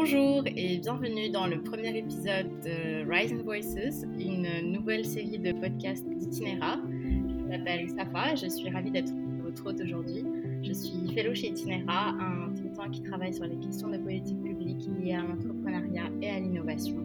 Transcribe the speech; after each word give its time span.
Bonjour 0.00 0.44
et 0.46 0.78
bienvenue 0.78 1.28
dans 1.28 1.48
le 1.48 1.60
premier 1.60 1.98
épisode 1.98 2.46
de 2.64 3.10
Rising 3.10 3.42
Voices, 3.42 4.04
une 4.16 4.70
nouvelle 4.70 5.04
série 5.04 5.40
de 5.40 5.50
podcasts 5.50 6.08
d'Itinéra. 6.08 6.76
Je 6.88 7.44
m'appelle 7.48 7.90
Safa 7.90 8.36
je 8.36 8.46
suis 8.46 8.70
ravie 8.70 8.92
d'être 8.92 9.12
votre 9.42 9.66
hôte 9.66 9.80
aujourd'hui. 9.80 10.24
Je 10.62 10.72
suis 10.72 11.12
fellow 11.16 11.34
chez 11.34 11.48
Itinéra, 11.48 12.10
un 12.10 12.54
think 12.54 12.92
qui 12.92 13.02
travaille 13.02 13.34
sur 13.34 13.44
les 13.46 13.56
questions 13.56 13.88
de 13.88 13.98
politique 13.98 14.40
publique 14.40 14.86
liées 15.00 15.14
à 15.14 15.22
l'entrepreneuriat 15.22 16.10
et 16.22 16.30
à 16.30 16.38
l'innovation. 16.38 17.04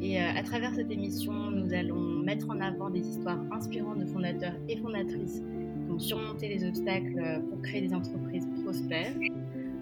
Et 0.00 0.18
euh, 0.18 0.30
à 0.34 0.42
travers 0.42 0.74
cette 0.74 0.90
émission, 0.90 1.34
nous 1.50 1.74
allons 1.74 2.00
mettre 2.00 2.48
en 2.48 2.58
avant 2.62 2.88
des 2.88 3.06
histoires 3.06 3.40
inspirantes 3.52 3.98
de 3.98 4.06
fondateurs 4.06 4.56
et 4.66 4.78
fondatrices 4.78 5.42
qui 5.84 5.92
ont 5.92 5.98
surmonté 5.98 6.48
les 6.48 6.66
obstacles 6.66 7.42
pour 7.50 7.60
créer 7.60 7.82
des 7.82 7.92
entreprises 7.92 8.48
prospères. 8.64 9.12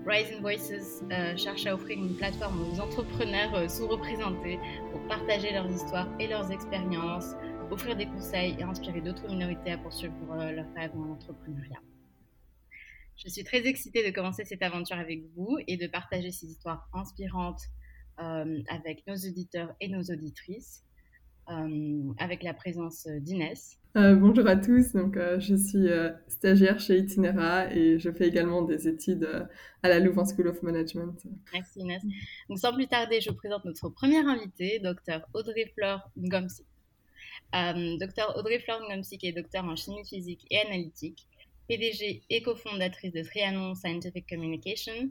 Rising 0.07 0.41
Voices 0.41 1.03
euh, 1.11 1.37
cherche 1.37 1.67
à 1.67 1.75
offrir 1.75 1.99
une 1.99 2.15
plateforme 2.15 2.61
aux 2.71 2.79
entrepreneurs 2.79 3.53
euh, 3.57 3.69
sous-représentés 3.69 4.61
pour 4.93 5.05
partager 5.09 5.51
leurs 5.51 5.69
histoires 5.69 6.09
et 6.21 6.29
leurs 6.29 6.53
expériences, 6.53 7.35
offrir 7.73 7.97
des 7.97 8.07
conseils 8.07 8.55
et 8.57 8.63
inspirer 8.63 9.01
d'autres 9.01 9.29
minorités 9.29 9.73
à 9.73 9.79
poursuivre 9.79 10.15
leurs 10.29 10.73
rêves 10.75 10.97
en 10.97 11.11
entrepreneuriat. 11.11 11.81
Je 13.17 13.29
suis 13.29 13.43
très 13.43 13.67
excitée 13.67 14.07
de 14.07 14.15
commencer 14.15 14.45
cette 14.45 14.63
aventure 14.63 14.97
avec 14.97 15.25
vous 15.35 15.59
et 15.67 15.77
de 15.77 15.89
partager 15.89 16.31
ces 16.31 16.47
histoires 16.47 16.89
inspirantes 16.93 17.63
euh, 18.21 18.63
avec 18.69 19.05
nos 19.09 19.17
auditeurs 19.17 19.75
et 19.81 19.89
nos 19.89 20.03
auditrices, 20.03 20.85
euh, 20.85 20.86
avec 22.19 22.43
la 22.43 22.55
présence 22.55 23.07
d'Inès. 23.07 23.79
Euh, 23.97 24.15
bonjour 24.15 24.47
à 24.47 24.57
tous, 24.57 24.93
donc, 24.93 25.17
je 25.17 25.55
suis 25.55 25.89
stagiaire 26.29 26.79
chez 26.79 26.99
Itinera 26.99 27.73
et 27.73 27.99
je 27.99 28.11
fais 28.11 28.29
également 28.29 28.63
des 28.63 28.89
études 28.89 29.29
à 29.83 29.89
la 29.89 30.01
Louvain 30.01 30.25
School 30.25 30.49
of 30.49 30.63
Management. 30.63 31.23
Merci 31.53 31.81
Inès. 31.81 32.03
Donc, 32.49 32.59
sans 32.59 32.75
plus 32.75 32.87
tarder, 32.87 33.21
je 33.21 33.31
vous 33.31 33.37
présente 33.37 33.65
notre 33.65 33.89
première 33.89 34.27
invitée, 34.27 34.81
Dr 34.81 35.21
Audrey 35.35 35.73
Fleur 35.75 36.11
Ngomsik. 36.17 36.67
Dr 37.53 38.37
Audrey 38.37 38.59
Fleur 38.59 38.81
Ngomsik 38.91 39.25
est 39.25 39.33
docteur 39.33 39.65
en 39.65 39.77
chimie 39.77 40.05
physique 40.05 40.47
et 40.51 40.59
analytique 40.59 41.27
PDG 41.69 42.23
et 42.31 42.43
cofondatrice 42.43 43.13
de 43.13 43.23
Trianon 43.23 43.75
Scientific 43.75 44.29
Communication. 44.29 45.11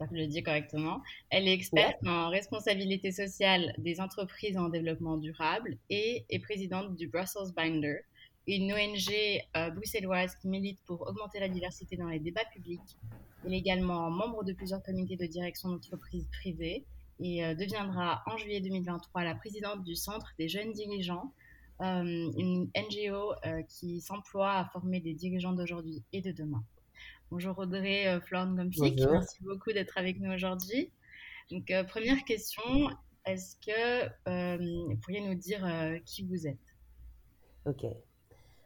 Je 0.00 0.16
le 0.16 0.26
dis 0.26 0.42
correctement. 0.42 1.02
Elle 1.30 1.48
est 1.48 1.52
experte 1.52 1.96
en 2.06 2.28
responsabilité 2.28 3.12
sociale 3.12 3.74
des 3.78 4.00
entreprises 4.00 4.56
en 4.56 4.68
développement 4.68 5.16
durable 5.16 5.78
et 5.90 6.24
est 6.28 6.38
présidente 6.38 6.96
du 6.96 7.08
Brussels 7.08 7.52
Binder, 7.54 8.00
une 8.46 8.72
ONG 8.72 9.40
euh, 9.56 9.70
bruxelloise 9.70 10.34
qui 10.36 10.48
milite 10.48 10.78
pour 10.86 11.02
augmenter 11.02 11.40
la 11.40 11.48
diversité 11.48 11.96
dans 11.96 12.08
les 12.08 12.20
débats 12.20 12.44
publics. 12.52 12.98
Elle 13.44 13.54
est 13.54 13.58
également 13.58 14.10
membre 14.10 14.44
de 14.44 14.52
plusieurs 14.52 14.82
comités 14.82 15.16
de 15.16 15.26
direction 15.26 15.70
d'entreprises 15.70 16.28
privées 16.30 16.84
et 17.18 17.44
euh, 17.44 17.54
deviendra 17.54 18.22
en 18.26 18.36
juillet 18.36 18.60
2023 18.60 19.24
la 19.24 19.34
présidente 19.34 19.82
du 19.82 19.94
Centre 19.94 20.32
des 20.38 20.48
jeunes 20.48 20.72
dirigeants 20.72 21.32
euh, 21.82 22.02
une 22.38 22.70
NGO 22.74 23.34
qui 23.68 24.00
s'emploie 24.00 24.52
à 24.52 24.64
former 24.66 25.00
des 25.00 25.12
dirigeants 25.12 25.52
d'aujourd'hui 25.52 26.02
et 26.12 26.22
de 26.22 26.32
demain. 26.32 26.64
Bonjour 27.30 27.58
Audrey 27.58 28.06
euh, 28.06 28.20
Florent 28.20 28.54
Gomsik, 28.54 29.00
merci 29.10 29.42
beaucoup 29.42 29.72
d'être 29.72 29.98
avec 29.98 30.20
nous 30.20 30.32
aujourd'hui. 30.32 30.92
Donc, 31.50 31.72
première 31.88 32.24
question, 32.24 32.62
est-ce 33.24 33.56
que 33.56 34.86
vous 34.88 34.96
pourriez 34.98 35.20
nous 35.20 35.34
dire 35.34 35.64
qui 36.04 36.24
vous 36.24 36.46
êtes? 36.46 36.58
Ok. 37.66 37.86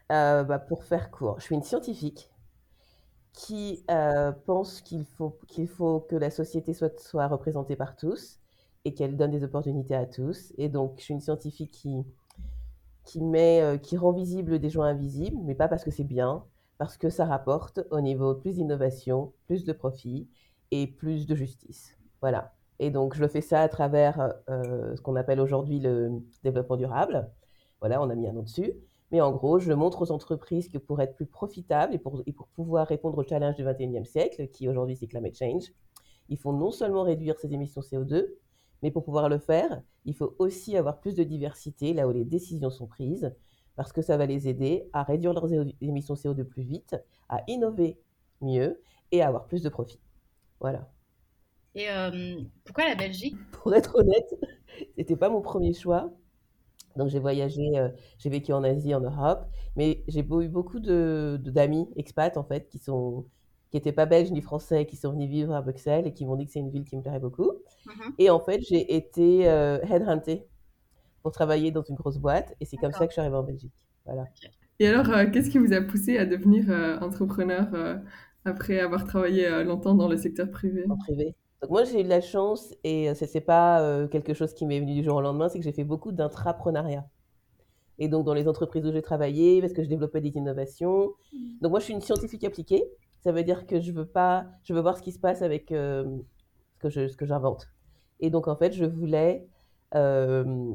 Bah, 0.09 0.59
pour 0.59 0.85
faire 0.85 1.11
court, 1.11 1.39
je 1.39 1.45
suis 1.45 1.55
une 1.55 1.63
scientifique 1.63 2.31
qui 3.33 3.85
pense 4.47 4.81
qu'il 4.83 5.05
faut, 5.05 5.39
qu'il 5.49 5.69
faut 5.69 6.01
que 6.01 6.17
la 6.17 6.31
société 6.31 6.73
soit, 6.75 6.99
soit 7.01 7.29
représentée 7.29 7.77
par 7.77 7.97
tous 7.97 8.41
et 8.85 8.95
qu'elle 8.95 9.17
donne 9.17 9.31
des 9.31 9.45
opportunités 9.45 9.95
à 9.95 10.07
tous. 10.07 10.53
Et 10.57 10.69
donc, 10.69 10.95
je 10.99 11.05
suis 11.05 11.15
une 11.15 11.21
scientifique 11.21 11.71
qui 11.71 12.05
qui, 13.05 13.21
met, 13.21 13.61
euh, 13.61 13.77
qui 13.77 13.97
rend 13.97 14.13
visible 14.13 14.59
des 14.59 14.71
gens 14.71 14.83
invisibles, 14.83 15.39
mais 15.45 15.55
pas 15.55 15.69
parce 15.69 15.85
que 15.85 15.91
c'est 15.91 16.05
bien, 16.05 16.45
parce 16.81 16.97
que 16.97 17.11
ça 17.11 17.27
rapporte 17.27 17.81
au 17.91 18.01
niveau 18.01 18.35
plus 18.35 18.55
d'innovation, 18.55 19.35
plus 19.45 19.65
de 19.65 19.73
profit 19.75 20.31
et 20.71 20.87
plus 20.87 21.27
de 21.27 21.35
justice. 21.35 21.99
Voilà. 22.23 22.55
Et 22.79 22.91
donc, 22.91 23.15
je 23.15 23.27
fais 23.27 23.43
ça 23.43 23.61
à 23.61 23.69
travers 23.69 24.33
euh, 24.49 24.97
ce 24.97 25.03
qu'on 25.03 25.15
appelle 25.15 25.41
aujourd'hui 25.41 25.79
le 25.79 26.23
développement 26.43 26.79
durable. 26.79 27.31
Voilà, 27.81 28.01
on 28.01 28.09
a 28.09 28.15
mis 28.15 28.27
un 28.27 28.33
nom 28.33 28.45
dessus. 28.45 28.73
Mais 29.11 29.21
en 29.21 29.31
gros, 29.31 29.59
je 29.59 29.75
montre 29.75 30.01
aux 30.01 30.11
entreprises 30.11 30.71
que 30.71 30.79
pour 30.79 31.03
être 31.03 31.15
plus 31.15 31.27
profitables 31.27 31.95
et 31.95 31.99
pour, 31.99 32.25
pouvoir 32.55 32.87
répondre 32.87 33.19
au 33.19 33.25
challenge 33.25 33.57
du 33.57 33.63
21e 33.63 34.07
siècle, 34.07 34.49
qui 34.49 34.67
aujourd'hui 34.67 34.97
c'est 34.97 35.07
climate 35.07 35.37
change, 35.37 35.75
il 36.31 36.39
faut 36.39 36.55
non 36.55 36.71
seulement 36.71 37.03
réduire 37.03 37.39
ses 37.39 37.53
émissions 37.53 37.83
CO2, 37.83 38.27
mais 38.83 38.91
pour 38.91 39.05
pouvoir 39.05 39.29
le 39.29 39.37
faire, 39.37 39.83
il 40.07 40.15
faut 40.15 40.35
aussi 40.39 40.79
avoir 40.79 40.99
plus 40.99 41.15
de 41.15 41.25
diversité 41.25 41.93
là 41.93 42.09
où 42.09 42.11
les 42.11 42.25
décisions 42.25 42.71
sont 42.71 42.87
prises, 42.87 43.35
parce 43.77 43.93
que 43.93 44.03
ça 44.03 44.17
va 44.17 44.27
les 44.27 44.49
aider 44.49 44.89
à 44.93 45.03
réduire 45.03 45.33
leurs 45.33 45.51
émissions 45.81 46.15
CO2 46.15 46.45
plus 46.45 46.63
vite, 46.63 46.97
à 47.29 47.43
innover 47.49 47.99
mieux 48.41 48.81
et 49.13 49.23
à 49.23 49.29
avoir 49.29 49.47
plus 49.47 49.63
de 49.63 49.69
profit. 49.69 50.01
Voilà. 50.61 50.91
Et 51.75 51.89
euh, 51.89 52.41
pourquoi 52.65 52.89
la 52.89 52.95
Belgique? 52.95 53.37
Pour 53.53 53.75
être 53.75 53.97
honnête, 53.97 54.35
c'était 54.97 55.17
pas 55.17 55.29
mon 55.29 55.41
premier 55.41 55.73
choix. 55.73 56.11
Donc 56.97 57.09
j'ai 57.09 57.21
voyagé, 57.21 57.79
euh, 57.79 57.89
j'ai 58.19 58.31
vécu 58.31 58.53
en 58.53 58.65
Asie, 58.65 58.95
en 58.95 59.01
Europe, 59.01 59.47
mais 59.77 60.03
j'ai 60.09 60.21
eu 60.21 60.49
beaucoup 60.49 60.81
de 60.81 61.41
d'amis 61.43 61.89
expats 61.97 62.37
en 62.37 62.43
fait 62.43 62.69
qui 62.69 62.79
sont 62.79 63.27
qui 63.71 63.77
n'étaient 63.77 63.93
pas 63.93 64.07
belges 64.07 64.33
ni 64.33 64.41
français, 64.41 64.85
qui 64.85 64.97
sont 64.97 65.13
venus 65.13 65.31
vivre 65.31 65.55
à 65.55 65.63
Bruxelles 65.63 66.07
et 66.07 66.13
qui 66.13 66.27
m'ont 66.27 66.35
dit 66.35 66.47
que 66.47 66.53
c'est 66.53 66.59
une 66.59 66.71
ville 66.71 66.85
qui 66.85 66.97
me 66.97 67.03
plairait 67.03 67.21
beaucoup. 67.21 67.53
Mhm. 67.87 68.15
Et 68.19 68.29
en 68.29 68.41
fait, 68.41 68.61
j'ai 68.63 68.97
été 68.97 69.49
euh, 69.49 69.79
headhuntée 69.83 70.45
pour 71.23 71.33
travailler 71.33 71.71
dans 71.71 71.83
une 71.83 71.95
grosse 71.95 72.19
boîte 72.19 72.55
et 72.61 72.65
c'est 72.65 72.77
comme 72.77 72.93
ça 72.93 73.07
que 73.07 73.11
je 73.11 73.15
suis 73.15 73.21
arrivée 73.21 73.37
en 73.37 73.43
Belgique. 73.43 73.73
Voilà. 74.05 74.25
Et 74.79 74.89
alors, 74.89 75.11
euh, 75.11 75.27
qu'est-ce 75.31 75.51
qui 75.51 75.59
vous 75.59 75.73
a 75.73 75.81
poussé 75.81 76.17
à 76.17 76.25
devenir 76.25 76.71
euh, 76.71 76.99
entrepreneur 77.01 77.69
après 78.45 78.81
avoir 78.81 79.05
travaillé 79.05 79.65
longtemps 79.65 79.95
dans 79.95 80.09
le 80.09 80.17
secteur 80.17 80.51
privé? 80.51 80.85
En 80.89 80.97
privé. 80.97 81.35
Donc 81.63 81.71
moi, 81.71 81.85
j'ai 81.85 82.01
eu 82.01 82.05
de 82.05 82.09
la 82.09 82.23
chance 82.23 82.75
et 82.85 83.15
ce 83.15 83.27
n'est 83.33 83.43
pas 83.43 84.07
quelque 84.09 84.33
chose 84.33 84.55
qui 84.55 84.65
m'est 84.65 84.81
venu 84.81 84.95
du 84.95 85.05
jour 85.05 85.17
au 85.17 85.21
lendemain, 85.21 85.49
c'est 85.49 85.59
que 85.59 85.65
j'ai 85.65 85.73
fait 85.73 85.85
beaucoup 85.85 86.13
d'intrapreneuriat. 86.13 87.07
Et 87.99 88.09
donc, 88.09 88.25
dans 88.25 88.33
les 88.33 88.49
entreprises 88.49 88.87
où 88.87 88.93
j'ai 88.93 89.03
travaillé, 89.03 89.61
parce 89.61 89.75
que 89.75 89.83
je 89.83 89.89
développais 89.89 90.23
des 90.23 90.31
innovations. 90.31 91.13
Mhm. 91.35 91.59
Donc, 91.61 91.71
moi, 91.71 91.81
je 91.81 91.85
suis 91.85 91.93
une 91.93 92.01
scientifique 92.01 92.45
appliquée. 92.45 92.83
Ça 93.21 93.33
veut 93.33 93.45
dire 93.45 93.67
que 93.67 93.81
je 93.81 93.93
veux 93.93 94.07
pas, 94.07 94.47
je 94.65 94.73
veux 94.73 94.81
voir 94.81 94.97
ce 94.97 95.03
qui 95.03 95.13
se 95.13 95.19
passe 95.19 95.43
avec 95.43 95.73
euh, 95.73 96.05
ce 96.73 96.79
que 96.79 96.89
je, 96.89 97.09
ce 97.09 97.17
que 97.17 97.27
j'invente. 97.27 97.69
Et 98.21 98.31
donc 98.31 98.49
en 98.49 98.57
fait, 98.57 98.73
je 98.73 98.85
voulais 98.85 99.47
euh, 99.95 100.73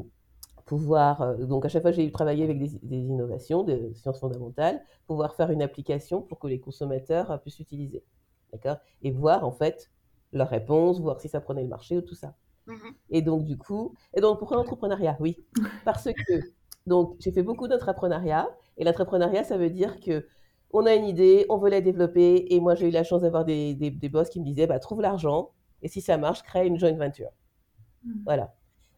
pouvoir, 0.65 1.21
euh, 1.21 1.45
donc 1.45 1.65
à 1.65 1.69
chaque 1.69 1.83
fois 1.83 1.91
j'ai 1.91 2.11
travaillé 2.11 2.43
avec 2.43 2.59
des, 2.59 2.79
des, 2.81 2.97
innovations, 2.97 3.63
des 3.63 3.93
sciences 3.93 4.19
fondamentales, 4.19 4.81
pouvoir 5.07 5.35
faire 5.35 5.51
une 5.51 5.61
application 5.61 6.21
pour 6.21 6.39
que 6.39 6.47
les 6.47 6.59
consommateurs 6.59 7.39
puissent 7.41 7.59
l'utiliser, 7.59 8.03
d'accord, 8.51 8.77
et 9.03 9.11
voir 9.11 9.45
en 9.45 9.51
fait 9.51 9.91
leur 10.33 10.49
réponse, 10.49 10.99
voir 10.99 11.19
si 11.19 11.29
ça 11.29 11.39
prenait 11.39 11.63
le 11.63 11.69
marché 11.69 11.97
ou 11.97 12.01
tout 12.01 12.15
ça. 12.15 12.33
Mm-hmm. 12.67 12.93
Et 13.11 13.21
donc 13.21 13.45
du 13.45 13.57
coup, 13.57 13.93
et 14.15 14.21
donc 14.21 14.39
pourquoi 14.39 14.57
l'entrepreneuriat 14.57 15.17
Oui, 15.19 15.45
parce 15.85 16.05
que 16.05 16.33
donc 16.87 17.15
j'ai 17.19 17.31
fait 17.31 17.43
beaucoup 17.43 17.67
d'entrepreneuriat 17.67 18.49
et 18.77 18.83
l'entrepreneuriat 18.83 19.43
ça 19.43 19.57
veut 19.57 19.69
dire 19.69 19.99
que 19.99 20.25
on 20.75 20.85
a 20.85 20.93
une 20.93 21.05
idée, 21.05 21.45
on 21.49 21.57
veut 21.57 21.69
la 21.69 21.79
développer. 21.79 22.53
Et 22.53 22.59
moi, 22.59 22.75
j'ai 22.75 22.89
eu 22.89 22.91
la 22.91 23.03
chance 23.05 23.21
d'avoir 23.21 23.45
des, 23.45 23.73
des, 23.73 24.09
boss 24.09 24.29
qui 24.29 24.41
me 24.41 24.45
disaient, 24.45 24.67
bah, 24.67 24.79
trouve 24.79 25.01
l'argent. 25.01 25.51
Et 25.81 25.87
si 25.87 26.01
ça 26.01 26.17
marche, 26.17 26.43
crée 26.43 26.67
une 26.67 26.77
joint 26.77 26.91
venture. 26.93 27.29
Mmh. 28.03 28.11
Voilà. 28.25 28.53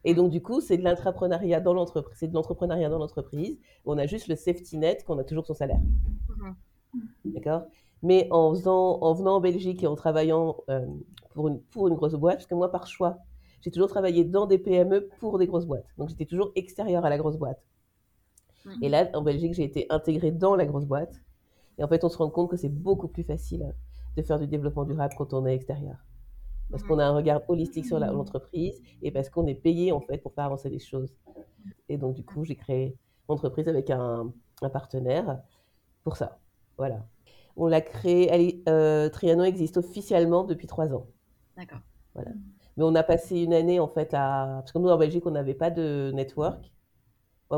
Et 0.07 0.13
donc, 0.13 0.29
du 0.31 0.41
coup, 0.41 0.62
c'est 0.62 0.78
de 0.78 0.85
l'entrepreneuriat 0.85 1.59
dans 1.59 1.73
l'entreprise. 1.73 2.18
C'est 2.18 2.29
de 2.29 2.34
l'entrepreneuriat 2.34 2.88
dans 2.88 2.97
l'entreprise. 2.97 3.59
On 3.84 3.97
a 3.97 4.06
juste 4.06 4.29
le 4.29 4.38
safety 4.38 4.78
net 4.78 5.03
qu'on 5.03 5.19
a 5.19 5.25
toujours 5.25 5.45
son 5.45 5.53
salaire. 5.53 5.81
Mmh. 6.29 7.01
D'accord? 7.25 7.63
Mais 8.03 8.29
en, 8.31 8.56
faisant, 8.56 9.01
en 9.01 9.13
venant 9.13 9.35
en 9.35 9.41
Belgique 9.41 9.84
et 9.84 9.88
en 9.88 9.95
travaillant 9.95 10.63
euh, 10.69 10.86
pour, 11.33 11.50
une, 11.50 11.59
pour 11.59 11.89
une 11.89 11.95
grosse 11.95 12.13
boîte, 12.13 12.38
parce 12.38 12.48
que 12.48 12.56
moi, 12.56 12.71
par 12.71 12.88
choix, 12.88 13.18
j'ai 13.59 13.69
toujours 13.69 13.89
travaillé 13.89 14.24
dans 14.24 14.45
des 14.45 14.57
PME 14.57 15.09
pour 15.19 15.38
des 15.39 15.45
grosses 15.45 15.65
boîtes. 15.65 15.88
Donc, 15.98 16.07
j'étais 16.07 16.24
toujours 16.24 16.53
extérieur 16.56 17.03
à 17.03 17.10
la 17.10 17.18
grosse 17.18 17.36
boîte. 17.36 17.62
Mmh. 18.63 18.83
Et 18.83 18.88
là, 18.88 19.10
en 19.13 19.24
Belgique, 19.24 19.56
j'ai 19.56 19.65
été 19.65 19.88
intégrée 19.89 20.31
dans 20.31 20.56
la 20.56 20.65
grosse 20.65 20.86
boîte. 20.86 21.19
Et 21.80 21.83
en 21.83 21.88
fait, 21.89 22.06
on 22.06 22.10
se 22.10 22.18
rend 22.18 22.30
compte 22.30 22.50
que 22.50 22.56
c'est 22.56 22.74
beaucoup 22.74 23.10
plus 23.10 23.24
facile 23.24 23.75
de 24.15 24.21
faire 24.21 24.39
du 24.39 24.48
développement 24.48 24.86
durable 24.86 25.15
quand 25.18 25.33
on 25.33 25.45
est 25.45 25.53
extérieur. 25.53 25.98
Parce 26.71 26.83
qu'on 26.83 26.99
a 26.99 27.05
un 27.05 27.13
regard 27.13 27.41
holistique 27.47 27.85
sur 27.85 27.99
l'entreprise 27.99 28.81
et 29.01 29.11
parce 29.11 29.29
qu'on 29.29 29.47
est 29.47 29.55
payé 29.55 29.91
en 29.91 30.01
fait 30.01 30.17
pour 30.17 30.33
faire 30.33 30.45
avancer 30.45 30.69
les 30.69 30.79
choses. 30.79 31.15
Et 31.89 31.97
donc, 31.97 32.15
du 32.15 32.23
coup, 32.23 32.43
j'ai 32.43 32.55
créé 32.55 32.97
l'entreprise 33.29 33.67
avec 33.67 33.89
un, 33.89 34.31
partenaire 34.73 35.39
pour 36.03 36.17
ça. 36.17 36.39
Voilà. 36.77 37.05
On 37.55 37.67
l'a 37.67 37.81
créé, 37.81 38.63
euh, 38.67 39.09
Triano 39.09 39.43
existe 39.43 39.77
officiellement 39.77 40.43
depuis 40.43 40.67
trois 40.67 40.93
ans. 40.93 41.07
D'accord. 41.55 41.79
Voilà. 42.13 42.31
Mais 42.75 42.83
on 42.83 42.95
a 42.95 43.03
passé 43.03 43.39
une 43.39 43.53
année 43.53 43.79
en 43.79 43.87
fait 43.87 44.13
à. 44.13 44.59
Parce 44.59 44.71
que 44.71 44.77
nous 44.77 44.89
en 44.89 44.97
Belgique, 44.97 45.25
on 45.25 45.31
n'avait 45.31 45.55
pas 45.55 45.71
de 45.71 46.11
network 46.13 46.71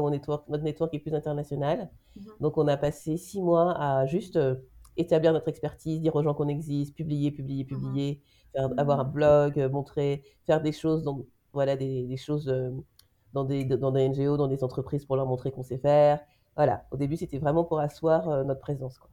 network, 0.10 0.48
notre 0.50 0.64
network 0.64 0.94
est 0.94 1.00
plus 1.00 1.14
international. 1.14 1.90
Mhm. 2.16 2.24
Donc, 2.40 2.58
on 2.58 2.68
a 2.68 2.78
passé 2.78 3.18
six 3.18 3.42
mois 3.42 3.72
à 3.78 4.06
juste 4.06 4.36
euh, 4.36 4.56
établir 4.98 5.34
notre 5.34 5.48
expertise, 5.48 6.00
dire 6.02 6.16
aux 6.16 6.24
gens 6.24 6.34
qu'on 6.34 6.48
existe, 6.48 6.96
publier, 6.96 7.32
publier, 7.32 7.66
publier, 7.66 8.22
faire, 8.54 8.70
avoir 8.78 9.00
un 9.00 9.06
blog, 9.06 9.58
montrer, 9.72 10.24
faire 10.46 10.62
des 10.62 10.72
choses, 10.72 11.04
donc 11.04 11.26
voilà, 11.54 11.76
des, 11.76 12.06
des 12.08 12.18
choses 12.18 12.54
dans, 13.34 13.44
des, 13.44 13.66
dans 13.66 13.92
des 13.92 14.08
NGO, 14.10 14.38
dans 14.38 14.48
des 14.48 14.64
entreprises 14.64 15.06
pour 15.06 15.16
leur 15.16 15.26
montrer 15.26 15.52
qu'on 15.52 15.64
sait 15.64 15.78
faire. 15.78 16.20
Voilà, 16.56 16.86
au 16.92 16.98
début, 16.98 17.16
c'était 17.16 17.38
vraiment 17.38 17.64
pour 17.64 17.80
asseoir 17.80 18.44
notre 18.46 18.60
présence. 18.60 18.98
Quoi. 19.00 19.10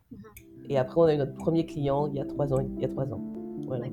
Et 0.68 0.78
après, 0.78 1.00
on 1.00 1.04
a 1.04 1.14
eu 1.14 1.18
notre 1.18 1.34
premier 1.34 1.64
client 1.64 2.08
il 2.08 2.14
y 2.16 2.20
a 2.20 2.24
trois 2.24 2.52
ans. 2.52 2.58
Il 2.60 2.80
y 2.80 2.84
a 2.84 2.88
trois 2.88 3.04
ans. 3.12 3.20
Voilà. 3.66 3.86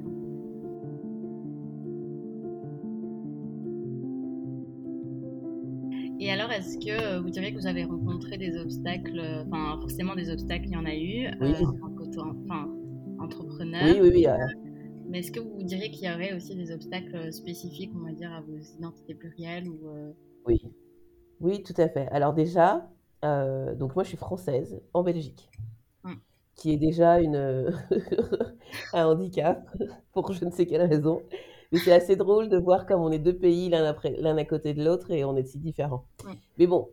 Et 6.20 6.32
alors, 6.32 6.52
est-ce 6.52 6.78
que 6.78 7.20
vous 7.20 7.30
diriez 7.30 7.54
que 7.54 7.60
vous 7.60 7.68
avez 7.68 7.84
rencontré 7.84 8.38
des 8.38 8.58
obstacles, 8.58 9.20
enfin 9.46 9.78
forcément 9.82 10.16
des 10.16 10.30
obstacles, 10.32 10.68
il 10.68 10.72
y 10.72 10.78
en 10.78 10.86
a 10.86 10.96
eu, 10.96 11.28
oui. 11.42 11.54
euh, 11.62 11.66
enfin, 12.46 12.70
entrepreneur? 13.20 13.82
Oui, 13.84 14.00
oui, 14.02 14.12
oui. 14.14 14.26
Mais 15.08 15.20
est-ce 15.20 15.32
que 15.32 15.40
vous 15.40 15.64
diriez 15.64 15.92
qu'il 15.92 16.08
y 16.08 16.14
aurait 16.14 16.34
aussi 16.34 16.56
des 16.56 16.72
obstacles 16.72 17.32
spécifiques, 17.32 17.92
on 17.96 18.06
va 18.06 18.12
dire, 18.12 18.32
à 18.32 18.42
vos 18.42 18.58
identités 18.58 19.16
plurielles 19.16 19.68
ou, 19.70 19.80
Oui, 20.46 20.62
oui, 21.40 21.64
tout 21.64 21.74
à 21.78 21.90
fait. 21.90 22.08
Alors 22.10 22.34
déjà, 22.34 22.90
euh, 23.26 23.76
donc 23.76 23.96
moi 23.96 24.04
je 24.04 24.10
suis 24.10 24.18
française 24.18 24.82
en 24.94 25.04
Belgique, 25.04 25.50
Hum. 26.04 26.20
qui 26.56 26.74
est 26.74 26.78
déjà 26.78 27.20
une, 27.20 27.72
un 28.94 29.06
handicap 29.08 29.68
pour 30.14 30.32
je 30.34 30.46
ne 30.46 30.52
sais 30.52 30.66
quelle 30.66 30.82
raison. 30.88 31.22
Mais 31.72 31.80
c'est 31.80 31.92
assez 31.94 32.16
drôle 32.16 32.50
de 32.50 32.58
voir 32.58 32.86
comme 32.86 33.02
on 33.02 33.12
est 33.12 33.20
deux 33.20 33.36
pays 33.36 33.70
l'un 33.70 33.86
après 33.86 34.12
l'un 34.20 34.38
à 34.38 34.46
côté 34.46 34.74
de 34.74 34.84
l'autre 34.84 35.12
et 35.12 35.26
on 35.26 35.36
est 35.36 35.44
si 35.44 35.58
différents. 35.58 36.06
Ouais. 36.26 36.34
Mais 36.58 36.68
bon, 36.68 36.90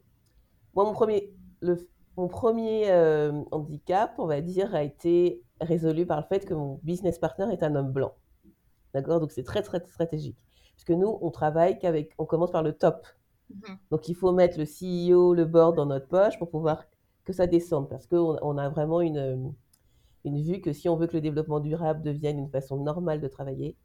moi 0.75 0.85
mon 0.85 0.93
premier, 0.93 1.33
le, 1.61 1.77
mon 2.17 2.29
premier 2.29 2.91
euh, 2.91 3.33
handicap, 3.51 4.15
on 4.19 4.27
va 4.27 4.41
dire, 4.41 4.75
a 4.75 4.83
été 4.83 5.43
résolu 5.61 6.07
par 6.07 6.19
le 6.21 6.27
fait 6.27 6.45
que 6.47 6.55
mon 6.55 6.81
business 6.83 7.19
partner 7.19 7.47
est 7.53 7.63
un 7.63 7.75
homme 7.75 7.93
blanc. 7.93 8.15
D'accord? 8.95 9.21
Donc 9.21 9.33
c'est 9.33 9.45
très 9.45 9.63
très 9.63 9.81
stratégique. 9.87 10.39
Parce 10.75 10.85
que 10.85 10.93
nous, 10.95 11.19
on 11.23 11.31
travaille 11.31 11.79
qu'avec, 11.79 12.15
on 12.19 12.27
commence 12.27 12.51
par 12.51 12.63
le 12.63 12.73
top. 12.73 13.07
Mhm. 13.51 13.79
Donc 13.91 14.09
il 14.09 14.15
faut 14.15 14.33
mettre 14.33 14.59
le 14.59 14.65
CEO, 14.67 15.35
le 15.35 15.45
board 15.45 15.77
dans 15.77 15.87
notre 15.87 16.09
poche 16.09 16.39
pour 16.39 16.51
pouvoir 16.51 16.85
que 17.25 17.33
ça 17.33 17.47
descende. 17.47 17.89
Parce 17.89 18.07
qu'on 18.07 18.39
on 18.43 18.59
a 18.59 18.69
vraiment 18.69 19.01
une, 19.01 19.55
une 20.25 20.43
vue 20.43 20.61
que 20.61 20.73
si 20.73 20.89
on 20.89 20.97
veut 20.97 21.07
que 21.07 21.15
le 21.17 21.21
développement 21.21 21.61
durable 21.61 22.03
devienne 22.03 22.39
une 22.39 22.51
façon 22.51 22.79
normale 22.83 23.21
de 23.21 23.29
travailler, 23.29 23.77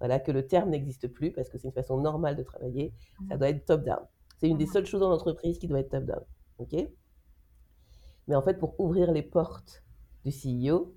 voilà, 0.00 0.20
que 0.20 0.32
le 0.32 0.46
terme 0.46 0.70
n'existe 0.70 1.08
plus 1.08 1.32
parce 1.32 1.48
que 1.48 1.58
c'est 1.58 1.68
une 1.68 1.74
façon 1.74 1.98
normale 2.00 2.36
de 2.36 2.42
travailler, 2.42 2.92
ça 3.28 3.34
Mhm. 3.34 3.38
doit 3.38 3.48
être 3.50 3.64
top-down. 3.66 4.06
C'est 4.38 4.48
une 4.48 4.58
des 4.58 4.66
Mhm. 4.66 4.72
seules 4.72 4.86
choses 4.86 5.02
en 5.02 5.10
entreprise 5.12 5.58
qui 5.58 5.68
doit 5.68 5.80
être 5.80 5.90
top-down. 5.90 6.22
OK? 6.58 6.74
Mais 8.28 8.34
en 8.34 8.42
fait, 8.42 8.58
pour 8.58 8.78
ouvrir 8.80 9.12
les 9.12 9.22
portes 9.22 9.82
du 10.26 10.32
CEO, 10.32 10.94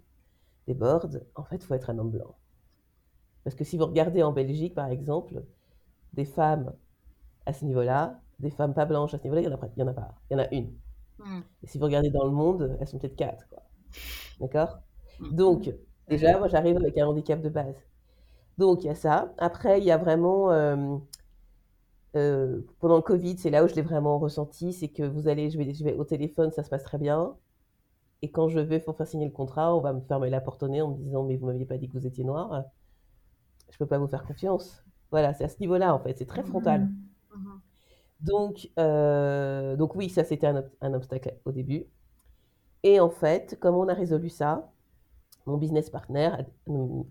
des 0.67 0.75
boards, 0.75 1.09
en 1.35 1.45
fait, 1.45 1.57
il 1.57 1.63
faut 1.65 1.75
être 1.75 1.91
un 1.91 1.99
homme 1.99 2.11
blanc. 2.11 2.35
Parce 3.43 3.55
que 3.55 3.63
si 3.63 3.77
vous 3.77 3.85
regardez 3.85 4.23
en 4.23 4.31
Belgique, 4.31 4.75
par 4.75 4.87
exemple, 4.89 5.43
des 6.13 6.25
femmes 6.25 6.73
à 7.45 7.53
ce 7.53 7.65
niveau-là, 7.65 8.21
des 8.39 8.51
femmes 8.51 8.73
pas 8.73 8.85
blanches 8.85 9.13
à 9.15 9.19
ce 9.19 9.23
niveau-là, 9.23 9.41
il 9.41 9.47
n'y 9.47 9.53
en, 9.53 9.55
a 9.55 9.59
pas- 9.59 9.69
il 9.75 9.79
y 9.79 9.83
en 9.83 9.87
a 9.87 9.93
pas. 9.93 10.15
Il 10.31 10.35
y 10.35 10.37
en 10.37 10.43
a 10.43 10.49
une. 10.53 10.73
Mhm. 11.19 11.43
Et 11.63 11.67
si 11.67 11.77
vous 11.79 11.85
regardez 11.85 12.11
dans 12.11 12.25
le 12.25 12.31
monde, 12.31 12.77
elles 12.81 12.87
sont 12.87 12.99
peut-être 12.99 13.15
quatre. 13.17 13.45
D'accord? 14.39 14.79
Mhm. 15.19 15.35
Donc, 15.35 15.71
déjà, 16.09 16.37
moi, 16.39 16.47
j'arrive 16.49 16.77
avec 16.77 16.97
un 16.97 17.07
handicap 17.07 17.41
de 17.41 17.49
base. 17.49 17.75
Donc, 18.57 18.83
il 18.83 18.87
y 18.87 18.89
a 18.91 18.95
ça. 18.95 19.33
Après, 19.39 19.79
il 19.79 19.85
y 19.85 19.91
a 19.91 19.97
vraiment... 19.97 20.51
euh, 20.51 20.97
euh, 22.15 22.61
pendant 22.79 22.95
le 22.97 23.01
Covid, 23.01 23.37
c'est 23.37 23.49
là 23.49 23.63
où 23.63 23.67
je 23.67 23.75
l'ai 23.75 23.81
vraiment 23.81 24.19
ressenti, 24.19 24.73
c'est 24.73 24.89
que 24.89 25.03
vous 25.03 25.27
allez, 25.27 25.49
je 25.49 25.57
vais, 25.57 25.73
je 25.73 25.83
vais 25.83 25.93
au 25.93 26.03
téléphone, 26.03 26.51
ça 26.51 26.63
se 26.63 26.69
passe 26.69 26.83
très 26.83 26.97
bien. 26.97 27.35
Et 28.21 28.31
quand 28.31 28.49
je 28.49 28.59
vais 28.59 28.79
pour 28.79 28.95
faire 28.97 29.07
signer 29.07 29.25
le 29.25 29.31
contrat, 29.31 29.75
on 29.75 29.81
va 29.81 29.93
me 29.93 30.01
fermer 30.01 30.29
la 30.29 30.41
porte 30.41 30.63
au 30.63 30.67
nez 30.67 30.81
en 30.81 30.89
me 30.89 30.97
disant, 30.97 31.23
mais 31.23 31.37
vous 31.37 31.47
m'aviez 31.47 31.65
pas 31.65 31.77
dit 31.77 31.87
que 31.87 31.93
vous 31.97 32.07
étiez 32.07 32.23
noir. 32.23 32.63
Je 33.71 33.77
peux 33.77 33.85
pas 33.85 33.97
vous 33.97 34.07
faire 34.07 34.23
confiance. 34.25 34.83
Voilà, 35.11 35.33
c'est 35.33 35.43
à 35.43 35.49
ce 35.49 35.59
niveau-là, 35.59 35.93
en 35.93 35.99
fait. 35.99 36.17
C'est 36.17 36.25
très 36.25 36.43
frontal. 36.43 36.89
Mhm. 37.35 37.61
Donc, 38.21 38.69
euh, 38.77 39.75
donc 39.77 39.95
oui, 39.95 40.09
ça 40.09 40.23
c'était 40.25 40.47
un, 40.47 40.57
ob- 40.57 40.69
un 40.81 40.93
obstacle 40.93 41.35
au 41.45 41.51
début. 41.51 41.85
Et 42.83 42.99
en 42.99 43.09
fait, 43.09 43.57
comme 43.59 43.75
on 43.75 43.87
a 43.87 43.93
résolu 43.93 44.29
ça, 44.29 44.71
mon 45.45 45.57
business 45.57 45.89
partner 45.89 46.25
a, 46.27 46.45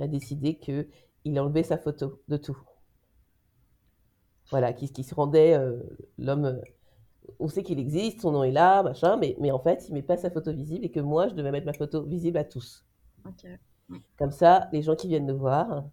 a 0.00 0.06
décidé 0.08 0.56
que 0.58 0.88
il 1.24 1.38
enlevait 1.40 1.62
sa 1.62 1.78
photo 1.78 2.20
de 2.28 2.36
tout. 2.36 2.58
Voilà, 4.50 4.72
qui, 4.72 4.90
qui 4.92 5.04
se 5.04 5.14
rendait 5.14 5.54
euh, 5.54 5.78
l'homme. 6.18 6.60
On 7.38 7.48
sait 7.48 7.62
qu'il 7.62 7.78
existe, 7.78 8.20
son 8.20 8.32
nom 8.32 8.44
est 8.44 8.52
là, 8.52 8.82
machin, 8.82 9.16
mais, 9.16 9.36
mais 9.40 9.50
en 9.50 9.58
fait, 9.58 9.86
il 9.88 9.94
met 9.94 10.02
pas 10.02 10.16
sa 10.16 10.30
photo 10.30 10.52
visible 10.52 10.84
et 10.84 10.90
que 10.90 11.00
moi, 11.00 11.28
je 11.28 11.34
devais 11.34 11.50
mettre 11.50 11.66
ma 11.66 11.72
photo 11.72 12.02
visible 12.02 12.38
à 12.38 12.44
tous. 12.44 12.84
Comme 14.18 14.30
ça, 14.32 14.68
les 14.72 14.82
gens 14.82 14.96
qui 14.96 15.08
viennent 15.08 15.26
nous 15.26 15.38
voir, 15.38 15.84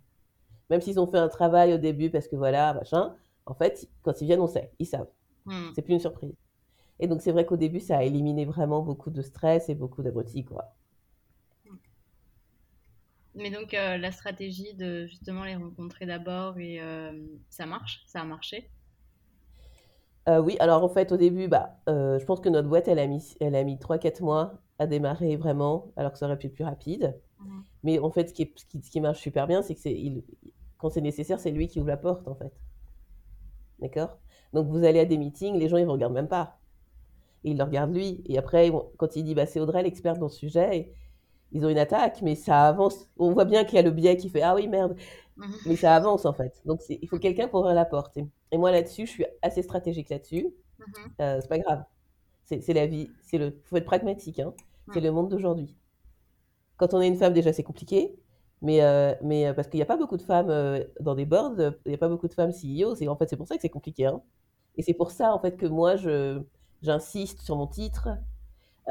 même 0.70 0.82
s'ils 0.82 1.00
ont 1.00 1.08
fait 1.08 1.18
un 1.18 1.28
travail 1.28 1.74
au 1.74 1.78
début 1.78 2.10
parce 2.10 2.28
que 2.28 2.36
voilà, 2.36 2.74
machin, 2.74 3.16
en 3.46 3.54
fait, 3.54 3.88
quand 4.02 4.22
ils 4.22 4.26
viennent, 4.26 4.42
on 4.42 4.48
sait, 4.48 4.72
ils 4.80 4.86
savent. 4.86 5.10
Mhm. 5.46 5.72
C'est 5.76 5.82
plus 5.82 5.94
une 5.94 6.00
surprise. 6.00 6.34
Et 7.00 7.08
donc, 7.08 7.22
c'est 7.22 7.32
vrai 7.32 7.46
qu'au 7.46 7.58
début, 7.58 7.80
ça 7.80 7.98
a 7.98 8.04
éliminé 8.04 8.46
vraiment 8.46 8.82
beaucoup 8.82 9.10
de 9.10 9.22
stress 9.22 9.70
et 9.70 9.76
beaucoup 9.76 10.02
d'abrutis, 10.02 10.44
quoi. 10.44 10.74
Mais 13.36 13.52
donc 13.52 13.74
euh, 13.74 13.98
la 13.98 14.12
stratégie 14.12 14.74
de 14.76 15.08
justement 15.08 15.44
les 15.44 15.56
rencontrer 15.56 16.06
d'abord 16.06 16.58
et 16.58 16.82
euh, 16.82 17.12
ça 17.50 17.66
marche, 17.66 18.02
ça 18.08 18.22
a 18.22 18.24
marché? 18.24 18.70
Euh, 20.28 20.40
oui, 20.42 20.58
alors 20.60 20.84
en 20.84 20.90
fait, 20.90 21.12
au 21.12 21.18
début, 21.18 21.48
bah, 21.48 21.78
euh, 21.90 22.18
je 22.20 22.26
pense 22.26 22.40
que 22.42 22.50
notre 22.50 22.68
boîte, 22.68 22.88
elle 22.88 23.00
a 23.00 23.06
mis, 23.08 23.36
elle 23.40 23.56
a 23.56 23.64
mis 23.64 23.78
3-4 23.78 24.22
mois 24.22 24.54
à 24.80 24.88
démarrer 24.88 25.36
vraiment, 25.38 25.92
alors 25.96 26.12
que 26.12 26.18
ça 26.18 26.26
aurait 26.26 26.38
pu 26.38 26.48
être 26.48 26.54
plus 26.56 26.64
rapide. 26.64 27.20
Mais 27.84 28.00
en 28.00 28.12
fait, 28.12 28.30
ce 28.30 28.34
qui, 28.34 28.44
est- 28.44 28.60
ce 28.60 28.66
qui, 28.66 28.82
ce 28.84 28.92
qui 28.92 29.02
marche 29.02 29.20
super 29.22 29.48
bien, 29.48 29.62
c'est 29.64 29.76
que 29.76 29.90
il- 29.90 30.24
quand 30.80 30.90
c'est 30.92 31.02
nécessaire, 31.02 31.40
c'est 31.40 31.52
lui 31.52 31.68
qui 31.68 31.80
ouvre 31.80 31.90
la 31.90 31.98
porte, 31.98 32.28
en 32.28 32.36
fait. 32.36 32.54
D'accord? 33.80 34.18
Donc, 34.54 34.68
vous 34.68 34.84
allez 34.84 35.00
à 35.00 35.06
des 35.06 35.18
meetings, 35.18 35.58
les 35.58 35.68
gens, 35.70 35.78
ils 35.78 35.86
vous 35.86 35.92
regardent 35.94 36.14
même 36.14 36.28
pas. 36.28 36.58
Ils 37.44 37.58
le 37.58 37.64
regardent 37.64 37.96
lui. 37.96 38.24
Et 38.28 38.38
après, 38.38 38.70
vont- 38.70 38.92
quand 38.98 39.16
il 39.16 39.24
dit, 39.24 39.36
bah, 39.36 39.46
c'est 39.46 39.60
Audrey 39.60 39.84
l'experte 39.84 40.20
dans 40.20 40.30
ce 40.30 40.38
sujet, 40.40 40.78
et 40.78 40.94
ils 41.52 41.66
ont 41.66 41.70
une 41.70 41.78
attaque, 41.80 42.22
mais 42.22 42.36
ça 42.36 42.68
avance. 42.68 43.10
On 43.18 43.34
voit 43.34 43.46
bien 43.46 43.66
qu'il 43.66 43.76
y 43.78 43.80
a 43.80 43.84
le 43.84 43.92
biais 43.92 44.18
qui 44.18 44.30
fait, 44.30 44.42
ah 44.42 44.56
oui, 44.56 44.68
merde. 44.68 44.96
Mais 45.66 45.76
ça 45.78 45.96
avance, 45.96 46.26
en 46.26 46.34
fait. 46.34 46.62
Donc, 46.66 46.82
il 46.90 47.08
faut 47.10 47.20
quelqu'un 47.20 47.48
pour 47.48 47.62
ouvrir 47.62 47.76
la 47.76 47.86
porte. 47.86 48.18
Et, 48.18 48.28
et 48.52 48.58
moi, 48.58 48.72
là-dessus, 48.72 49.06
je 49.06 49.12
suis 49.12 49.26
assez 49.42 49.62
stratégique 49.64 50.10
là-dessus. 50.10 50.48
Mhm. 50.80 50.86
Euh, 51.22 51.40
c'est 51.42 51.48
pas 51.48 51.60
grave. 51.60 51.84
C'est 52.46 52.74
la 52.74 52.86
vie. 52.86 53.10
C'est 53.24 53.38
le. 53.40 53.60
Faut 53.66 53.78
être 53.78 53.86
pragmatique. 53.86 54.40
Hein. 54.40 54.54
C'est 54.94 55.02
le 55.02 55.12
monde 55.12 55.30
d'aujourd'hui. 55.30 55.76
Quand 56.78 56.94
on 56.94 57.02
est 57.02 57.08
une 57.08 57.16
femme, 57.18 57.34
déjà, 57.34 57.54
c'est 57.54 57.64
compliqué. 57.64 58.16
Mais, 58.62 58.82
euh, 58.82 59.14
mais 59.22 59.48
euh, 59.48 59.54
parce 59.54 59.68
qu'il 59.68 59.78
n'y 59.78 59.84
a 59.84 59.86
pas 59.86 59.98
beaucoup 59.98 60.18
de 60.18 60.22
femmes 60.22 60.50
euh, 60.50 60.84
dans 61.00 61.16
des 61.16 61.26
boards, 61.26 61.56
il 61.86 61.90
n'y 61.90 61.94
a 61.96 61.98
pas 61.98 62.08
beaucoup 62.10 62.28
de 62.28 62.34
femmes 62.34 62.52
CEO. 62.52 62.96
C'est 62.96 63.08
en 63.08 63.16
fait 63.16 63.30
c'est 63.30 63.38
pour 63.38 63.48
ça 63.48 63.56
que 63.56 63.62
c'est 63.62 63.70
compliqué. 63.70 64.06
hein. 64.06 64.22
Et 64.78 64.82
c'est 64.84 64.94
pour 64.94 65.12
ça 65.12 65.34
en 65.34 65.40
fait 65.40 65.58
que 65.58 65.66
moi 65.66 65.96
j'insiste 66.82 67.42
sur 67.42 67.56
mon 67.58 67.68
titre. 67.68 68.10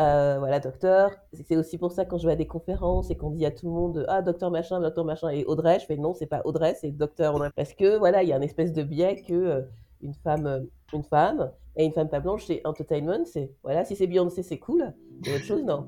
Euh, 0.00 0.36
voilà, 0.38 0.58
docteur. 0.58 1.12
C'est 1.32 1.56
aussi 1.56 1.78
pour 1.78 1.92
ça 1.92 2.04
quand 2.04 2.18
je 2.18 2.26
vais 2.26 2.32
à 2.32 2.36
des 2.36 2.46
conférences 2.46 3.10
et 3.10 3.16
qu'on 3.16 3.30
dit 3.30 3.46
à 3.46 3.52
tout 3.52 3.66
le 3.66 3.72
monde 3.72 4.04
ah 4.08 4.22
docteur 4.22 4.50
machin, 4.50 4.80
docteur 4.80 5.04
machin 5.04 5.28
et 5.28 5.44
Audrey, 5.44 5.78
je 5.78 5.86
fais 5.86 5.96
non, 5.96 6.14
c'est 6.14 6.26
pas 6.26 6.42
Audrey, 6.44 6.74
c'est 6.80 6.90
docteur. 6.90 7.40
Parce 7.54 7.74
que 7.74 7.96
voilà, 7.96 8.22
il 8.22 8.28
y 8.28 8.32
a 8.32 8.36
un 8.36 8.40
espèce 8.40 8.72
de 8.72 8.82
biais 8.82 9.22
que 9.22 9.32
euh, 9.32 9.60
une 10.02 10.14
femme, 10.14 10.46
euh, 10.46 10.60
une 10.92 11.04
femme 11.04 11.50
et 11.76 11.84
une 11.84 11.92
femme 11.92 12.08
pas 12.08 12.20
blanche, 12.20 12.44
c'est 12.46 12.60
entertainment, 12.64 13.24
c'est 13.24 13.52
voilà, 13.62 13.84
si 13.84 13.94
c'est 13.94 14.08
Beyoncé, 14.08 14.42
c'est 14.42 14.58
cool, 14.58 14.92
et 15.26 15.34
autre 15.34 15.44
chose, 15.44 15.62
non. 15.64 15.86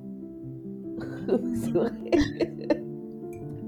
c'est 1.55 1.73
vrai. 1.73 1.91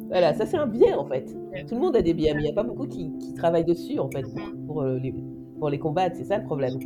voilà, 0.09 0.35
ça 0.35 0.47
c'est 0.47 0.57
un 0.57 0.69
biais 0.69 0.95
en 0.95 1.05
fait. 1.05 1.27
Tout 1.67 1.75
le 1.75 1.81
monde 1.81 1.97
a 1.97 2.03
des 2.03 2.15
biais, 2.15 2.33
mais 2.35 2.43
il 2.43 2.45
n'y 2.45 2.51
a 2.51 2.55
pas 2.55 2.63
beaucoup 2.63 2.87
qui, 2.87 3.11
qui 3.19 3.35
travaillent 3.35 3.65
dessus 3.65 3.99
en 3.99 4.09
fait 4.09 4.23
pour, 4.23 4.67
pour, 4.67 4.85
les, 4.85 5.13
pour 5.59 5.69
les 5.69 5.81
combattre, 5.81 6.15
c'est 6.17 6.25
ça 6.25 6.39
le 6.39 6.45
problème. 6.45 6.79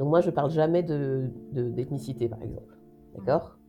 Donc 0.00 0.08
moi 0.10 0.20
je 0.20 0.30
parle 0.32 0.50
jamais 0.50 0.82
de 0.82 1.30
de- 1.52 1.70
d'ethnicité 1.70 2.28
par 2.28 2.42
exemple, 2.42 2.76
d'accord? 3.14 3.60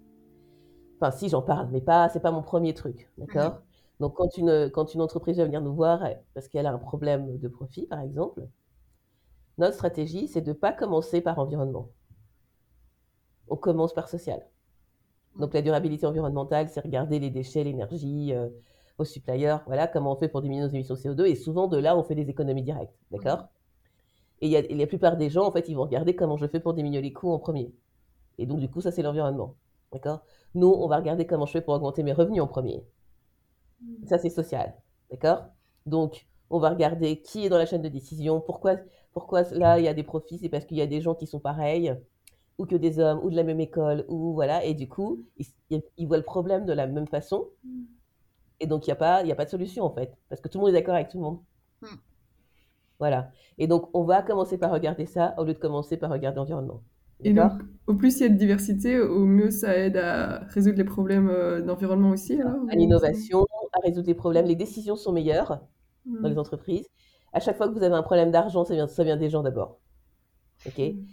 Enfin 1.00 1.12
si 1.12 1.28
j'en 1.30 1.42
parle, 1.42 1.70
mais 1.72 1.82
pas 1.82 2.08
c'est 2.10 2.20
pas 2.22 2.32
mon 2.32 2.44
premier 2.44 2.74
truc, 2.74 3.12
d'accord? 3.18 3.62
Donc 4.00 4.16
quand 4.16 4.38
une 4.38 4.70
quand 4.72 4.94
une 4.94 5.02
entreprise 5.02 5.38
va 5.38 5.46
venir 5.46 5.62
nous 5.62 5.74
voir 5.74 6.04
parce 6.34 6.48
qu'elle 6.48 6.66
a 6.66 6.72
un 6.74 6.78
problème 6.78 7.38
de 7.40 7.48
profit 7.50 7.88
par 7.88 8.00
exemple, 8.02 8.48
notre 9.58 9.76
stratégie 9.76 10.28
c'est 10.28 10.42
de 10.42 10.52
pas 10.52 10.74
commencer 10.74 11.22
par 11.22 11.40
environnement. 11.40 11.90
On 13.50 13.56
commence 13.56 13.94
par 13.94 14.10
social. 14.10 14.42
Donc 15.40 15.54
la 15.54 15.62
durabilité 15.62 16.06
environnementale, 16.08 16.70
c'est 16.70 16.82
regarder 16.82 17.20
les 17.20 17.30
déchets, 17.32 17.64
l'énergie, 17.64 18.34
euh, 18.34 18.50
vos 18.98 19.06
suppliers, 19.06 19.58
voilà 19.68 19.88
comment 19.88 20.14
on 20.14 20.18
fait 20.18 20.30
pour 20.30 20.42
diminuer 20.42 20.64
nos 20.66 20.70
émissions 20.70 20.96
CO2 20.96 21.26
et 21.28 21.36
souvent 21.36 21.68
de 21.68 21.78
là 21.78 21.98
on 21.98 22.04
fait 22.04 22.16
des 22.16 22.30
économies 22.30 22.64
directes, 22.64 22.98
d'accord? 23.12 23.50
Et, 24.42 24.50
y 24.50 24.56
a, 24.56 24.60
et 24.60 24.76
la 24.76 24.88
plupart 24.88 25.18
des 25.18 25.30
gens, 25.30 25.46
en 25.46 25.52
fait, 25.52 25.70
ils 25.70 25.76
vont 25.76 25.84
regarder 25.84 26.16
comment 26.16 26.38
je 26.38 26.48
fais 26.48 26.60
pour 26.60 26.74
diminuer 26.74 27.02
les 27.02 27.14
coûts 27.14 27.32
en 27.32 27.40
premier. 27.40 27.74
Et 28.38 28.46
donc, 28.46 28.60
du 28.60 28.70
coup, 28.70 28.82
ça, 28.82 28.92
c'est 28.92 29.04
l'environnement. 29.04 29.56
D'accord? 29.92 30.22
Nous, 30.56 30.68
on 30.68 30.88
va 30.88 30.98
regarder 30.98 31.26
comment 31.26 31.46
je 31.46 31.54
fais 31.54 31.62
pour 31.62 31.74
augmenter 31.74 32.04
mes 32.04 32.14
revenus 32.14 32.42
en 32.42 32.48
premier. 32.48 32.84
Ça, 34.06 34.18
c'est 34.18 34.30
social. 34.30 34.74
D'accord? 35.10 35.46
Donc, 35.86 36.28
on 36.50 36.60
va 36.60 36.70
regarder 36.70 37.22
qui 37.22 37.46
est 37.46 37.50
dans 37.50 37.58
la 37.58 37.66
chaîne 37.66 37.82
de 37.82 37.90
décision, 37.90 38.42
pourquoi, 38.42 38.78
Pourquoi 39.14 39.44
là, 39.52 39.80
il 39.80 39.86
y 39.86 39.88
a 39.88 39.94
des 39.94 40.04
profits 40.04 40.38
C'est 40.40 40.50
parce 40.50 40.66
qu'il 40.66 40.78
y 40.78 40.82
a 40.82 40.88
des 40.88 41.02
gens 41.02 41.16
qui 41.16 41.28
sont 41.28 41.40
pareils, 41.40 41.96
ou 42.58 42.66
que 42.66 42.76
des 42.76 43.00
hommes, 43.00 43.20
ou 43.24 43.30
de 43.30 43.36
la 43.36 43.44
même 43.44 43.60
école, 43.60 44.06
ou 44.08 44.34
voilà. 44.34 44.64
Et 44.66 44.74
du 44.74 44.88
coup, 44.88 45.26
ils, 45.38 45.82
ils 45.98 46.08
voient 46.08 46.18
le 46.18 46.24
problème 46.24 46.66
de 46.66 46.74
la 46.74 46.88
même 46.88 47.08
façon. 47.08 47.48
Et 48.60 48.68
donc, 48.68 48.86
il 48.88 48.90
n'y 48.90 48.94
a, 48.94 48.96
pas, 48.96 49.18
a 49.18 49.36
pas 49.36 49.46
de 49.46 49.50
solution, 49.50 49.84
en 49.84 49.92
fait. 49.92 50.16
Parce 50.30 50.42
que 50.42 50.48
tout 50.48 50.58
le 50.60 50.66
monde 50.66 50.70
est 50.76 50.80
d'accord 50.80 50.96
avec 50.96 51.10
tout 51.10 51.18
le 51.18 51.24
monde. 51.24 51.40
Voilà. 53.02 53.32
Et 53.58 53.66
donc, 53.66 53.90
on 53.96 54.04
va 54.04 54.22
commencer 54.22 54.60
par 54.60 54.72
regarder 54.72 55.08
ça 55.08 55.34
au 55.40 55.44
lieu 55.44 55.56
de 55.56 55.58
commencer 55.58 55.98
par 55.98 56.12
regarder 56.12 56.38
l'environnement. 56.38 56.84
Et 57.24 57.34
donc, 57.34 57.52
au 57.88 57.96
plus 57.96 58.20
il 58.20 58.24
y 58.24 58.26
a 58.28 58.30
de 58.30 58.38
diversité, 58.38 59.00
au 59.00 59.26
mieux 59.26 59.50
ça 59.50 59.76
aide 59.76 59.98
à 59.98 60.44
résoudre 60.50 60.78
les 60.78 60.84
problèmes 60.84 61.28
euh, 61.30 61.62
d'environnement 61.62 62.12
aussi, 62.12 62.40
alors 62.40 62.58
À 62.70 62.76
l'innovation, 62.76 63.48
à 63.74 63.80
résoudre 63.84 64.06
les 64.06 64.14
problèmes. 64.14 64.46
Les 64.46 64.56
décisions 64.56 64.96
sont 64.96 65.12
meilleures 65.12 65.62
dans 66.06 66.30
les 66.30 66.36
mm. 66.36 66.40
entreprises. 66.40 66.88
À 67.34 67.40
chaque 67.40 67.58
fois 67.58 67.68
que 67.68 67.74
vous 67.74 67.84
avez 67.84 67.96
un 67.96 68.04
problème 68.04 68.30
d'argent, 68.30 68.66
ça 68.66 68.76
vient, 68.76 68.88
ça 68.88 69.04
vient 69.04 69.18
des 69.18 69.32
gens 69.32 69.42
d'abord. 69.42 69.80
OK? 70.68 70.78
Mm. 70.78 71.06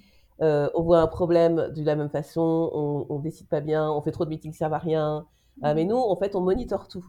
euh, 0.43 0.69
On 0.75 0.83
voit 0.83 1.01
un 1.01 1.07
problème 1.07 1.73
de 1.75 1.83
la 1.83 1.97
même 1.97 2.11
façon, 2.11 2.71
on 3.09 3.17
ne 3.17 3.23
décide 3.23 3.49
pas 3.49 3.63
bien, 3.63 3.91
on 3.91 4.03
fait 4.03 4.13
trop 4.13 4.27
de 4.27 4.31
meetings, 4.31 4.53
ça 4.53 4.67
ne 4.67 4.71
sert 4.71 4.75
à 4.75 4.79
rien. 4.79 5.27
Ah, 5.63 5.73
mais 5.73 5.87
nous, 5.87 5.97
en 5.97 6.17
fait, 6.17 6.37
on 6.37 6.43
monitore 6.43 6.87
tout. 6.87 7.07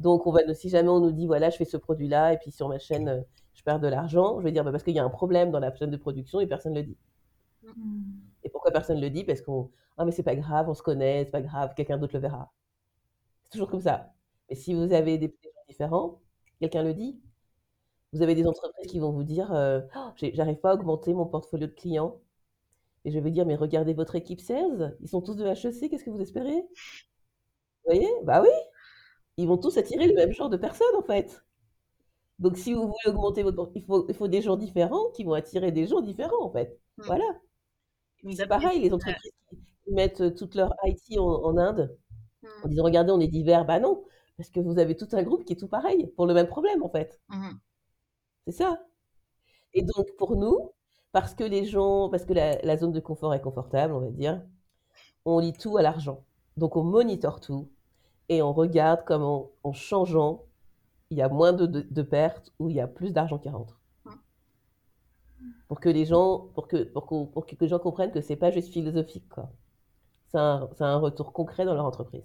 Donc, 0.00 0.26
on 0.26 0.32
va, 0.32 0.54
si 0.54 0.70
jamais 0.70 0.88
on 0.88 1.00
nous 1.00 1.12
dit, 1.12 1.26
voilà, 1.26 1.50
je 1.50 1.58
fais 1.58 1.66
ce 1.66 1.76
produit-là, 1.76 2.32
et 2.32 2.38
puis 2.38 2.50
sur 2.50 2.68
ma 2.68 2.78
chaîne, 2.78 3.08
euh, 3.08 3.20
je 3.54 3.62
perds 3.62 3.80
de 3.80 3.88
l'argent, 3.88 4.38
je 4.40 4.44
vais 4.44 4.52
dire, 4.52 4.64
bah, 4.64 4.72
parce 4.72 4.82
qu'il 4.82 4.94
y 4.94 4.98
a 4.98 5.04
un 5.04 5.10
problème 5.10 5.50
dans 5.50 5.60
la 5.60 5.74
chaîne 5.74 5.90
de 5.90 5.96
production 5.98 6.40
et 6.40 6.46
personne 6.46 6.72
ne 6.72 6.80
le 6.80 6.86
dit. 6.86 6.96
Mm. 7.64 8.02
Et 8.44 8.48
pourquoi 8.48 8.70
personne 8.70 8.96
ne 8.96 9.02
le 9.02 9.10
dit? 9.10 9.24
Parce 9.24 9.42
qu'on, 9.42 9.70
ah, 9.98 10.06
mais 10.06 10.12
c'est 10.12 10.22
pas 10.22 10.34
grave, 10.36 10.70
on 10.70 10.74
se 10.74 10.82
connaît, 10.82 11.24
c'est 11.26 11.30
pas 11.30 11.42
grave, 11.42 11.74
quelqu'un 11.76 11.98
d'autre 11.98 12.14
le 12.14 12.20
verra. 12.20 12.50
C'est 13.44 13.50
toujours 13.50 13.68
comme 13.68 13.82
ça. 13.82 14.14
Mais 14.48 14.56
si 14.56 14.72
vous 14.72 14.92
avez 14.94 15.18
des, 15.18 15.28
gens 15.28 15.50
différents, 15.68 16.20
quelqu'un 16.60 16.82
le 16.82 16.94
dit. 16.94 17.20
Vous 18.12 18.22
avez 18.22 18.34
des 18.34 18.46
entreprises 18.46 18.90
qui 18.90 18.98
vont 18.98 19.12
vous 19.12 19.22
dire, 19.22 19.52
euh, 19.52 19.82
oh, 19.94 20.10
j'arrive 20.16 20.56
pas 20.56 20.70
à 20.70 20.74
augmenter 20.74 21.14
mon 21.14 21.26
portfolio 21.26 21.66
de 21.66 21.72
clients. 21.72 22.16
Et 23.04 23.10
je 23.10 23.18
vais 23.18 23.30
dire, 23.30 23.46
mais 23.46 23.54
regardez 23.54 23.94
votre 23.94 24.16
équipe 24.16 24.40
16, 24.40 24.96
ils 25.00 25.08
sont 25.08 25.20
tous 25.20 25.36
de 25.36 25.46
HEC, 25.46 25.90
qu'est-ce 25.90 26.04
que 26.04 26.10
vous 26.10 26.20
espérez? 26.20 26.66
Vous 27.84 27.84
voyez? 27.84 28.10
Bah 28.24 28.42
oui 28.42 28.48
ils 29.40 29.48
vont 29.48 29.58
tous 29.58 29.76
attirer 29.78 30.06
le 30.06 30.14
même 30.14 30.32
genre 30.32 30.50
de 30.50 30.56
personnes, 30.56 30.94
en 30.96 31.02
fait. 31.02 31.44
Donc, 32.38 32.56
si 32.56 32.72
vous 32.74 32.82
voulez 32.82 33.14
augmenter 33.14 33.42
votre... 33.42 33.70
Il 33.74 33.84
faut, 33.84 34.06
il 34.08 34.14
faut 34.14 34.28
des 34.28 34.42
gens 34.42 34.56
différents 34.56 35.10
qui 35.10 35.24
vont 35.24 35.34
attirer 35.34 35.72
des 35.72 35.86
gens 35.86 36.00
différents, 36.00 36.42
en 36.42 36.50
fait. 36.50 36.78
Mmh. 36.98 37.02
Voilà. 37.04 37.24
C'est 38.34 38.46
pareil, 38.46 38.80
les 38.80 38.92
entreprises 38.92 39.32
qui 39.84 39.92
mettent 39.92 40.20
euh, 40.20 40.30
toute 40.30 40.54
leur 40.54 40.74
IT 40.84 41.18
en, 41.18 41.56
Inde, 41.56 41.96
mmh. 42.42 42.48
en 42.64 42.68
disant, 42.68 42.84
regardez, 42.84 43.12
on 43.12 43.20
est 43.20 43.28
divers. 43.28 43.64
Bah 43.64 43.80
non, 43.80 44.04
parce 44.36 44.50
que 44.50 44.60
vous 44.60 44.78
avez 44.78 44.96
tout 44.96 45.08
un 45.12 45.22
groupe 45.22 45.44
qui 45.44 45.54
est 45.54 45.56
tout 45.56 45.68
pareil, 45.68 46.08
pour 46.16 46.26
le 46.26 46.34
même 46.34 46.48
problème, 46.48 46.82
en 46.82 46.90
fait. 46.90 47.20
Mmh. 47.28 47.50
C'est 48.46 48.52
ça. 48.52 48.82
Et 49.74 49.82
donc, 49.82 50.06
pour 50.18 50.36
nous, 50.36 50.72
parce 51.12 51.34
que 51.34 51.44
les 51.44 51.64
gens, 51.64 52.08
parce 52.10 52.24
que 52.24 52.32
la, 52.32 52.60
la 52.62 52.76
zone 52.76 52.92
de 52.92 53.00
confort 53.00 53.34
est 53.34 53.40
confortable, 53.40 53.94
on 53.94 54.00
va 54.00 54.10
dire, 54.10 54.42
on 55.24 55.38
lit 55.38 55.52
tout 55.52 55.76
à 55.76 55.82
l'argent. 55.82 56.24
Donc, 56.56 56.76
on 56.76 56.84
monitore 56.84 57.40
tout 57.40 57.68
et 58.30 58.42
on 58.42 58.52
regarde 58.52 59.02
comment, 59.04 59.50
en 59.64 59.72
changeant, 59.72 60.44
il 61.10 61.18
y 61.18 61.22
a 61.22 61.28
moins 61.28 61.52
de, 61.52 62.02
pertes 62.02 62.52
ou 62.60 62.70
il 62.70 62.76
y 62.76 62.80
a 62.80 62.86
plus 62.86 63.12
d'argent 63.12 63.38
qui 63.38 63.48
rentre. 63.48 63.80
Pour 65.66 65.80
que 65.80 65.88
les 65.88 66.04
gens, 66.04 66.48
pour 66.54 66.68
que, 66.68 66.84
pour 66.84 67.06
que, 67.06 67.24
pour 67.24 67.44
que 67.44 67.56
les 67.60 67.68
gens 67.68 67.80
comprennent 67.80 68.12
que 68.12 68.20
c'est 68.20 68.36
pas 68.36 68.50
juste 68.50 68.72
philosophique, 68.72 69.28
quoi. 69.28 69.50
C'est 70.28 70.38
un, 70.38 70.68
un, 70.78 70.96
retour 70.98 71.32
concret 71.32 71.64
dans 71.64 71.74
leur 71.74 71.84
entreprise. 71.84 72.22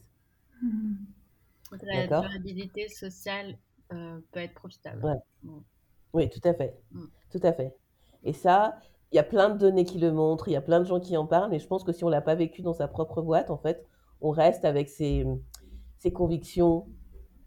La 1.81 2.05
durabilité 2.05 2.87
sociale 2.87 3.57
euh, 3.91 4.19
peut 4.31 4.41
être 4.41 4.53
profitable. 4.53 5.19
Oui, 6.13 6.29
tout 6.29 6.41
à 6.43 6.53
fait. 6.53 6.79
Mm. 6.91 7.05
Tout 7.31 7.39
à 7.41 7.51
fait. 7.51 7.75
Et 8.23 8.33
ça, 8.33 8.77
il 9.11 9.15
y 9.15 9.19
a 9.19 9.23
plein 9.23 9.49
de 9.49 9.57
données 9.57 9.85
qui 9.85 9.97
le 9.97 10.11
montrent, 10.11 10.49
il 10.49 10.51
y 10.51 10.55
a 10.55 10.61
plein 10.61 10.79
de 10.79 10.85
gens 10.85 10.99
qui 10.99 11.17
en 11.17 11.25
parlent, 11.25 11.49
mais 11.49 11.59
je 11.59 11.67
pense 11.67 11.83
que 11.83 11.91
si 11.91 12.03
on 12.03 12.09
l'a 12.09 12.21
pas 12.21 12.35
vécu 12.35 12.61
dans 12.61 12.73
sa 12.73 12.87
propre 12.87 13.23
boîte, 13.23 13.49
en 13.49 13.57
fait, 13.57 13.87
on 14.21 14.29
reste 14.29 14.65
avec 14.65 14.89
ces, 14.89 15.25
ses 15.97 16.11
convictions, 16.11 16.87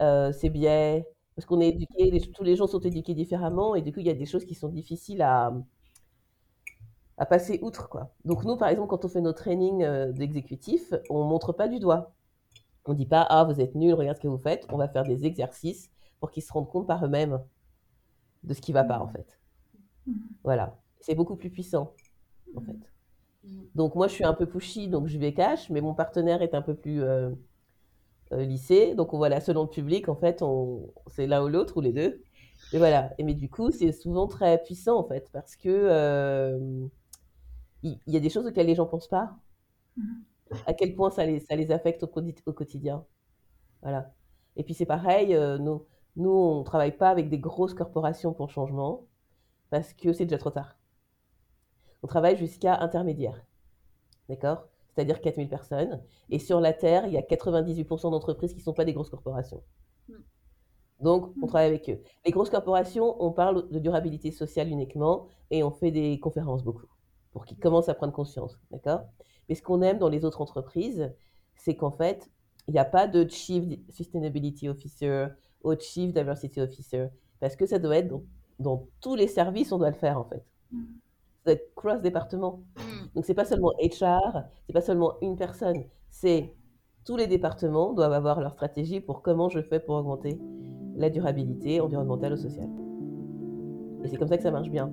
euh, 0.02 0.32
ses 0.32 0.50
biais, 0.50 1.06
parce 1.34 1.46
qu'on 1.46 1.60
est 1.60 1.68
éduqué, 1.68 2.20
tous 2.34 2.42
les 2.42 2.56
gens 2.56 2.66
sont 2.66 2.80
éduqués 2.80 3.14
différemment, 3.14 3.74
et 3.74 3.82
du 3.82 3.92
coup, 3.92 4.00
il 4.00 4.06
y 4.06 4.10
a 4.10 4.14
des 4.14 4.26
choses 4.26 4.44
qui 4.44 4.54
sont 4.54 4.68
difficiles 4.68 5.22
à, 5.22 5.52
à 7.16 7.26
passer 7.26 7.60
outre. 7.62 7.88
Quoi. 7.88 8.12
Donc 8.24 8.44
nous, 8.44 8.56
par 8.56 8.68
exemple, 8.68 8.88
quand 8.88 9.04
on 9.04 9.08
fait 9.08 9.20
nos 9.20 9.32
trainings 9.32 9.84
euh, 9.84 10.12
d'exécutif, 10.12 10.92
on 11.10 11.24
ne 11.24 11.28
montre 11.28 11.52
pas 11.52 11.68
du 11.68 11.78
doigt. 11.78 12.14
On 12.84 12.92
ne 12.92 12.96
dit 12.96 13.06
pas, 13.06 13.22
ah, 13.22 13.44
vous 13.44 13.60
êtes 13.60 13.74
nul, 13.74 13.92
regarde 13.92 14.16
ce 14.16 14.22
que 14.22 14.28
vous 14.28 14.38
faites. 14.38 14.66
On 14.72 14.78
va 14.78 14.88
faire 14.88 15.04
des 15.04 15.26
exercices 15.26 15.90
pour 16.20 16.30
qu'ils 16.30 16.42
se 16.42 16.50
rendent 16.52 16.70
compte 16.70 16.86
par 16.86 17.04
eux-mêmes 17.04 17.38
de 18.44 18.54
ce 18.54 18.62
qui 18.62 18.72
ne 18.72 18.74
va 18.74 18.84
pas, 18.84 18.98
en 18.98 19.08
fait. 19.08 19.38
Voilà. 20.42 20.80
C'est 21.00 21.14
beaucoup 21.14 21.36
plus 21.36 21.50
puissant, 21.50 21.92
en 22.56 22.62
fait. 22.62 22.78
Donc 23.74 23.94
moi, 23.94 24.08
je 24.08 24.14
suis 24.14 24.24
un 24.24 24.32
peu 24.32 24.46
pushy, 24.46 24.88
donc 24.88 25.06
je 25.06 25.18
vais 25.18 25.34
cash, 25.34 25.68
mais 25.68 25.82
mon 25.82 25.94
partenaire 25.94 26.40
est 26.40 26.54
un 26.54 26.62
peu 26.62 26.74
plus... 26.74 27.02
Euh, 27.02 27.30
lycée. 28.32 28.94
Donc, 28.94 29.14
on, 29.14 29.18
voilà, 29.18 29.40
selon 29.40 29.62
le 29.62 29.68
public, 29.68 30.08
en 30.08 30.16
fait, 30.16 30.42
on, 30.42 30.92
c'est 31.08 31.26
l'un 31.26 31.42
ou 31.42 31.48
l'autre 31.48 31.76
ou 31.76 31.80
les 31.80 31.92
deux. 31.92 32.22
Et 32.72 32.78
voilà. 32.78 33.12
Et 33.18 33.24
mais 33.24 33.34
du 33.34 33.48
coup, 33.48 33.70
c'est 33.70 33.92
souvent 33.92 34.26
très 34.26 34.62
puissant, 34.62 34.98
en 34.98 35.04
fait, 35.04 35.28
parce 35.32 35.56
que 35.56 35.68
euh, 35.68 36.86
il 37.82 37.98
y, 38.06 38.16
a 38.16 38.20
des 38.20 38.30
choses 38.30 38.46
auxquelles 38.46 38.66
les 38.66 38.74
gens 38.74 38.86
pensent 38.86 39.08
pas. 39.08 39.36
Mm-hmm. 39.98 40.62
À 40.66 40.74
quel 40.74 40.94
point 40.94 41.10
ça 41.10 41.24
les, 41.26 41.40
ça 41.40 41.56
les 41.56 41.70
affecte 41.70 42.02
au, 42.02 42.10
au 42.46 42.52
quotidien. 42.52 43.04
Voilà. 43.82 44.12
Et 44.56 44.64
puis, 44.64 44.74
c'est 44.74 44.86
pareil, 44.86 45.34
euh, 45.34 45.58
nous, 45.58 45.84
nous, 46.16 46.30
on 46.30 46.64
travaille 46.64 46.96
pas 46.96 47.10
avec 47.10 47.28
des 47.28 47.38
grosses 47.38 47.74
corporations 47.74 48.32
pour 48.32 48.46
le 48.46 48.52
changement, 48.52 49.06
parce 49.70 49.94
que 49.94 50.12
c'est 50.12 50.24
déjà 50.24 50.38
trop 50.38 50.50
tard. 50.50 50.76
On 52.02 52.06
travaille 52.06 52.36
jusqu'à 52.36 52.78
intermédiaire. 52.80 53.44
D'accord? 54.28 54.68
C'est-à-dire 54.98 55.20
4000 55.20 55.48
personnes. 55.48 56.02
Et 56.28 56.40
sur 56.40 56.60
la 56.60 56.72
Terre, 56.72 57.06
il 57.06 57.12
y 57.12 57.16
a 57.16 57.20
98% 57.20 58.10
d'entreprises 58.10 58.50
qui 58.50 58.58
ne 58.58 58.64
sont 58.64 58.72
pas 58.72 58.84
des 58.84 58.92
grosses 58.92 59.10
corporations. 59.10 59.62
Hmm. 60.08 60.14
Donc, 61.00 61.32
on 61.40 61.46
hmm. 61.46 61.48
travaille 61.48 61.68
avec 61.68 61.88
eux. 61.88 62.00
Les 62.26 62.32
grosses 62.32 62.50
corporations, 62.50 63.14
on 63.22 63.30
parle 63.30 63.70
de 63.70 63.78
durabilité 63.78 64.32
sociale 64.32 64.68
uniquement 64.68 65.28
et 65.52 65.62
on 65.62 65.70
fait 65.70 65.92
des 65.92 66.18
conférences 66.18 66.64
beaucoup 66.64 66.88
pour 67.30 67.44
qu'ils 67.44 67.58
commencent 67.58 67.88
à 67.88 67.94
prendre 67.94 68.12
conscience. 68.12 68.58
D'accord? 68.72 69.02
Mais 69.48 69.54
ce 69.54 69.62
qu'on 69.62 69.82
aime 69.82 69.98
dans 69.98 70.08
les 70.08 70.24
autres 70.24 70.40
entreprises, 70.40 71.12
c'est 71.54 71.76
qu'en 71.76 71.92
fait, 71.92 72.28
il 72.66 72.72
n'y 72.72 72.80
a 72.80 72.84
pas 72.84 73.06
de 73.06 73.28
Chief 73.28 73.64
Sustainability 73.90 74.68
Officer 74.68 75.28
ou 75.62 75.74
Chief 75.78 76.12
Diversity 76.12 76.60
Officer 76.60 77.06
parce 77.38 77.54
que 77.54 77.66
ça 77.66 77.78
doit 77.78 77.98
être 77.98 78.08
dans, 78.08 78.24
dans 78.58 78.88
tous 79.00 79.14
les 79.14 79.28
services, 79.28 79.70
on 79.70 79.78
doit 79.78 79.90
le 79.90 79.96
faire 79.96 80.18
en 80.18 80.24
fait. 80.24 80.44
Hmm 80.72 80.86
cross-département. 81.74 82.62
Donc, 83.14 83.24
c'est 83.24 83.34
pas 83.34 83.44
seulement 83.44 83.72
HR, 83.80 84.44
c'est 84.66 84.72
pas 84.72 84.80
seulement 84.80 85.14
une 85.22 85.36
personne, 85.36 85.84
c'est 86.10 86.54
tous 87.04 87.16
les 87.16 87.26
départements 87.26 87.94
doivent 87.94 88.12
avoir 88.12 88.40
leur 88.40 88.52
stratégie 88.52 89.00
pour 89.00 89.22
comment 89.22 89.48
je 89.48 89.60
fais 89.62 89.80
pour 89.80 89.94
augmenter 89.94 90.38
la 90.94 91.08
durabilité 91.10 91.80
environnementale 91.80 92.34
ou 92.34 92.36
sociale. 92.36 92.68
Et 94.04 94.08
c'est 94.08 94.16
comme 94.16 94.28
ça 94.28 94.36
que 94.36 94.42
ça 94.42 94.50
marche 94.50 94.68
bien. 94.70 94.92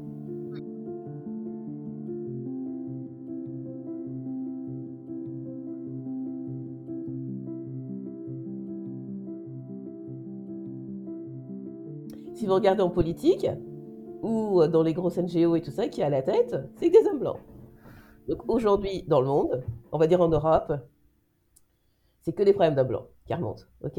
Si 12.34 12.46
vous 12.46 12.54
regardez 12.54 12.82
en 12.82 12.90
politique, 12.90 13.48
ou 14.22 14.66
dans 14.68 14.84
les 14.84 14.94
grosses 14.94 15.18
NGO 15.18 15.56
et 15.56 15.62
tout 15.62 15.72
ça, 15.72 15.88
qui 15.88 16.02
a 16.02 16.10
la 16.10 16.22
tête, 16.22 16.56
c'est 16.76 16.90
des 16.90 17.06
hommes 17.08 17.20
blancs. 17.20 17.40
Donc 18.28 18.48
aujourd'hui, 18.48 19.04
dans 19.08 19.22
le 19.22 19.28
monde, 19.28 19.64
on 19.92 19.98
va 19.98 20.08
dire 20.08 20.22
en 20.22 20.28
Europe, 20.28 20.74
c'est 22.22 22.34
que 22.34 22.44
des 22.44 22.54
problèmes 22.54 22.76
d'hommes 22.76 22.88
blancs 22.88 23.08
qui 23.26 23.34
remontent. 23.34 23.64
OK? 23.84 23.98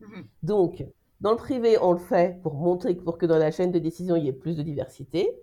Mhm. 0.00 0.26
Donc, 0.42 0.84
dans 1.20 1.30
le 1.30 1.36
privé, 1.36 1.78
on 1.80 1.92
le 1.92 1.98
fait 1.98 2.40
pour 2.42 2.54
montrer, 2.54 2.94
pour 2.94 3.16
que 3.16 3.26
dans 3.26 3.38
la 3.38 3.50
chaîne 3.50 3.72
de 3.72 3.78
décision, 3.78 4.16
il 4.16 4.24
y 4.24 4.28
ait 4.28 4.32
plus 4.32 4.56
de 4.56 4.62
diversité. 4.62 5.38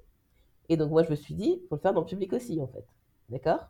Et 0.67 0.77
donc, 0.77 0.91
moi, 0.91 1.03
je 1.03 1.09
me 1.09 1.15
suis 1.15 1.33
dit, 1.33 1.59
il 1.63 1.67
faut 1.67 1.75
le 1.75 1.81
faire 1.81 1.93
dans 1.93 2.01
le 2.01 2.05
public 2.05 2.33
aussi, 2.33 2.61
en 2.61 2.67
fait. 2.67 2.85
D'accord? 3.29 3.65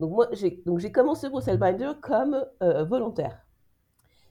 Donc, 0.00 0.12
moi, 0.12 0.28
j'ai 0.32 0.92
commencé 0.92 1.28
Bruxelles 1.28 1.58
Binder 1.58 1.92
comme 2.00 2.44
euh, 2.62 2.84
volontaire. 2.84 3.46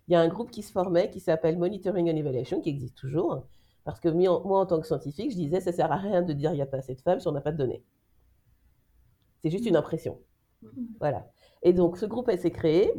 Il 0.07 0.13
y 0.13 0.15
a 0.15 0.19
un 0.19 0.27
groupe 0.27 0.49
qui 0.49 0.63
se 0.63 0.71
formait 0.71 1.11
qui 1.11 1.19
s'appelle 1.19 1.57
Monitoring 1.59 2.11
and 2.11 2.15
Evaluation, 2.17 2.59
qui 2.59 2.69
existe 2.69 2.97
toujours, 2.97 3.43
parce 3.85 3.99
que 3.99 4.09
moi, 4.09 4.59
en 4.59 4.65
tant 4.65 4.79
que 4.79 4.87
scientifique, 4.87 5.31
je 5.31 5.35
disais, 5.35 5.61
ça 5.61 5.71
sert 5.71 5.91
à 5.91 5.97
rien 5.97 6.23
de 6.23 6.33
dire 6.33 6.51
il 6.51 6.55
n'y 6.55 6.61
a 6.61 6.65
pas 6.65 6.77
assez 6.77 6.95
de 6.95 7.01
femmes 7.01 7.19
si 7.19 7.27
on 7.27 7.31
n'a 7.31 7.41
pas 7.41 7.51
de 7.51 7.57
données. 7.57 7.83
C'est 9.41 9.49
juste 9.49 9.65
une 9.65 9.75
impression. 9.75 10.19
Voilà. 10.99 11.29
Et 11.63 11.73
donc, 11.73 11.97
ce 11.97 12.05
groupe 12.05 12.29
s'est 12.31 12.51
créé 12.51 12.93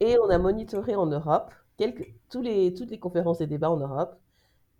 et 0.00 0.18
on 0.18 0.28
a 0.28 0.38
monitoré 0.38 0.94
en 0.94 1.06
Europe 1.06 1.52
quelques, 1.76 2.14
tous 2.30 2.42
les, 2.42 2.74
toutes 2.74 2.90
les 2.90 2.98
conférences 2.98 3.40
et 3.40 3.46
débats 3.46 3.70
en 3.70 3.78
Europe 3.78 4.18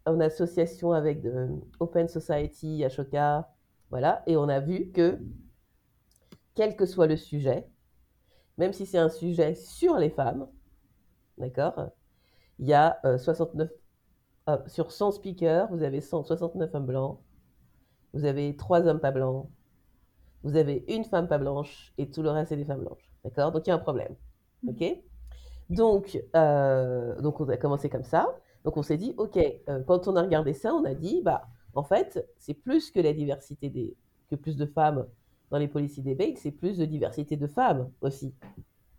en 0.07 0.21
association 0.21 0.93
avec 0.93 1.23
de, 1.23 1.49
Open 1.81 2.09
Society, 2.09 2.85
Ashoka, 2.85 3.49
voilà. 3.91 4.23
Et 4.27 4.37
on 4.37 4.49
a 4.49 4.61
vu 4.61 4.91
que, 4.91 5.19
quel 6.55 6.77
que 6.77 6.87
soit 6.87 7.07
le 7.07 7.17
sujet, 7.17 7.69
même 8.57 8.73
si 8.73 8.87
c'est 8.87 8.99
un 8.99 9.09
sujet 9.09 9.55
sur 9.55 9.97
les 9.97 10.11
femmes, 10.11 10.49
d'accord, 11.37 11.91
il 12.59 12.67
y 12.67 12.75
a 12.75 13.01
69 13.19 13.71
euh, 14.49 14.59
sur 14.67 14.93
100 14.93 15.13
speakers, 15.13 15.69
vous 15.71 15.83
avez 15.83 16.01
169 16.01 16.75
hommes 16.75 16.87
blancs, 16.87 17.21
vous 18.15 18.25
avez 18.25 18.57
trois 18.57 18.87
hommes 18.87 19.01
pas 19.01 19.11
blancs, 19.13 19.49
vous 20.43 20.57
avez 20.57 20.85
une 20.89 21.05
femme 21.05 21.29
pas 21.29 21.39
blanche 21.39 21.93
et 21.99 22.11
tout 22.11 22.23
le 22.23 22.31
reste 22.31 22.51
c'est 22.51 22.57
des 22.57 22.65
femmes 22.65 22.81
blanches. 22.81 23.11
D'accord? 23.25 23.53
Donc 23.53 23.67
il 23.67 23.71
y 23.71 23.73
a 23.73 23.77
un 23.77 23.79
problème. 23.79 24.15
Mm. 24.63 24.69
Ok? 24.71 24.99
Donc, 25.71 26.23
euh, 26.35 27.21
donc 27.21 27.41
on 27.41 27.49
a 27.49 27.57
commencé 27.57 27.89
comme 27.89 28.05
ça. 28.05 28.27
Donc 28.65 28.77
on 28.77 28.83
s'est 28.83 28.97
dit, 28.97 29.15
ok, 29.17 29.39
euh, 29.69 29.83
quand 29.87 30.09
on 30.09 30.17
a 30.17 30.23
regardé 30.23 30.53
ça, 30.53 30.75
on 30.75 30.85
a 30.85 30.95
dit, 30.95 31.23
bah 31.23 31.47
en 31.75 31.83
fait, 31.83 32.27
c'est 32.39 32.55
plus 32.55 32.91
que 32.91 33.01
la 33.01 33.13
diversité 33.13 33.69
des, 33.69 33.97
que 34.31 34.37
plus 34.37 34.57
de 34.57 34.67
femmes 34.67 35.07
dans 35.51 35.59
les 35.59 35.69
policy 35.69 36.03
debates, 36.03 36.39
c'est 36.39 36.51
plus 36.51 36.79
de 36.79 36.85
diversité 36.85 37.37
de 37.37 37.47
femmes 37.47 37.91
aussi 38.01 38.35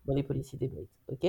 dans 0.06 0.14
les 0.14 0.24
policy 0.24 0.58
debates. 0.58 0.88
Ok? 1.08 1.28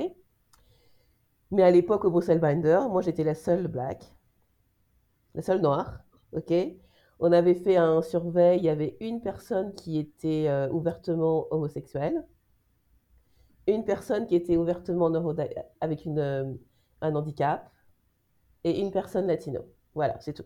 Mais 1.50 1.62
à 1.62 1.70
l'époque 1.70 2.04
au 2.04 2.10
Bruxelles 2.10 2.38
Binder, 2.38 2.80
moi 2.88 3.02
j'étais 3.02 3.24
la 3.24 3.34
seule 3.34 3.66
black, 3.66 4.14
la 5.34 5.42
seule 5.42 5.60
noire. 5.60 6.00
Ok? 6.32 6.52
On 7.20 7.30
avait 7.30 7.54
fait 7.54 7.76
un 7.76 8.02
surveil, 8.02 8.58
il 8.58 8.64
y 8.64 8.68
avait 8.68 8.96
une 8.98 9.20
personne 9.20 9.72
qui 9.76 9.96
était 9.96 10.48
euh, 10.48 10.68
ouvertement 10.72 11.46
homosexuelle, 11.52 12.26
une 13.66 13.84
personne 13.84 14.26
qui 14.26 14.34
était 14.34 14.56
ouvertement 14.56 15.10
avec 15.80 16.04
une, 16.04 16.18
euh, 16.18 16.52
un 17.00 17.14
handicap 17.14 17.70
et 18.64 18.80
une 18.80 18.90
personne 18.92 19.26
latino. 19.28 19.62
Voilà, 19.94 20.18
c'est 20.20 20.34
tout. 20.34 20.44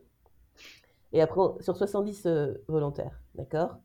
Et 1.12 1.20
après, 1.20 1.40
on- 1.40 1.60
sur 1.60 1.76
70 1.76 2.26
euh, 2.26 2.54
volontaires, 2.68 3.20
d'accord? 3.34 3.76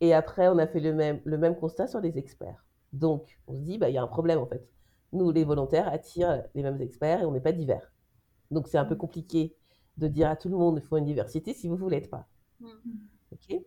Et 0.00 0.12
après, 0.14 0.48
on 0.48 0.58
a 0.58 0.66
fait 0.66 0.80
le 0.80 0.92
même, 0.92 1.20
le 1.24 1.38
même 1.38 1.56
constat 1.56 1.86
sur 1.86 2.00
les 2.00 2.18
experts. 2.18 2.64
Donc, 2.92 3.38
on 3.46 3.54
se 3.54 3.60
dit, 3.62 3.78
bah, 3.78 3.88
il 3.88 3.94
y 3.94 3.98
a 3.98 4.02
un 4.02 4.06
problème 4.08 4.38
en 4.38 4.46
fait. 4.46 4.66
Nous, 5.12 5.30
les 5.30 5.44
volontaires 5.44 5.88
attirent 5.88 6.42
les 6.54 6.62
mêmes 6.62 6.80
experts 6.80 7.20
et 7.22 7.24
on 7.26 7.32
n'est 7.32 7.40
pas 7.40 7.52
divers. 7.52 7.92
Donc, 8.50 8.68
c'est 8.68 8.78
un 8.78 8.84
peu 8.86 8.96
compliqué 8.96 9.56
de 9.98 10.08
dire 10.08 10.30
à 10.30 10.36
tout 10.36 10.48
le 10.50 10.56
monde, 10.58 10.78
il 10.82 10.86
faut 10.86 10.98
une 10.98 11.06
diversité 11.06 11.54
si 11.54 11.68
vous 11.68 11.78
ne 11.78 11.90
l'êtes 11.90 12.10
pas. 12.10 12.28
Mm. 12.62 13.08
Ok 13.32 13.62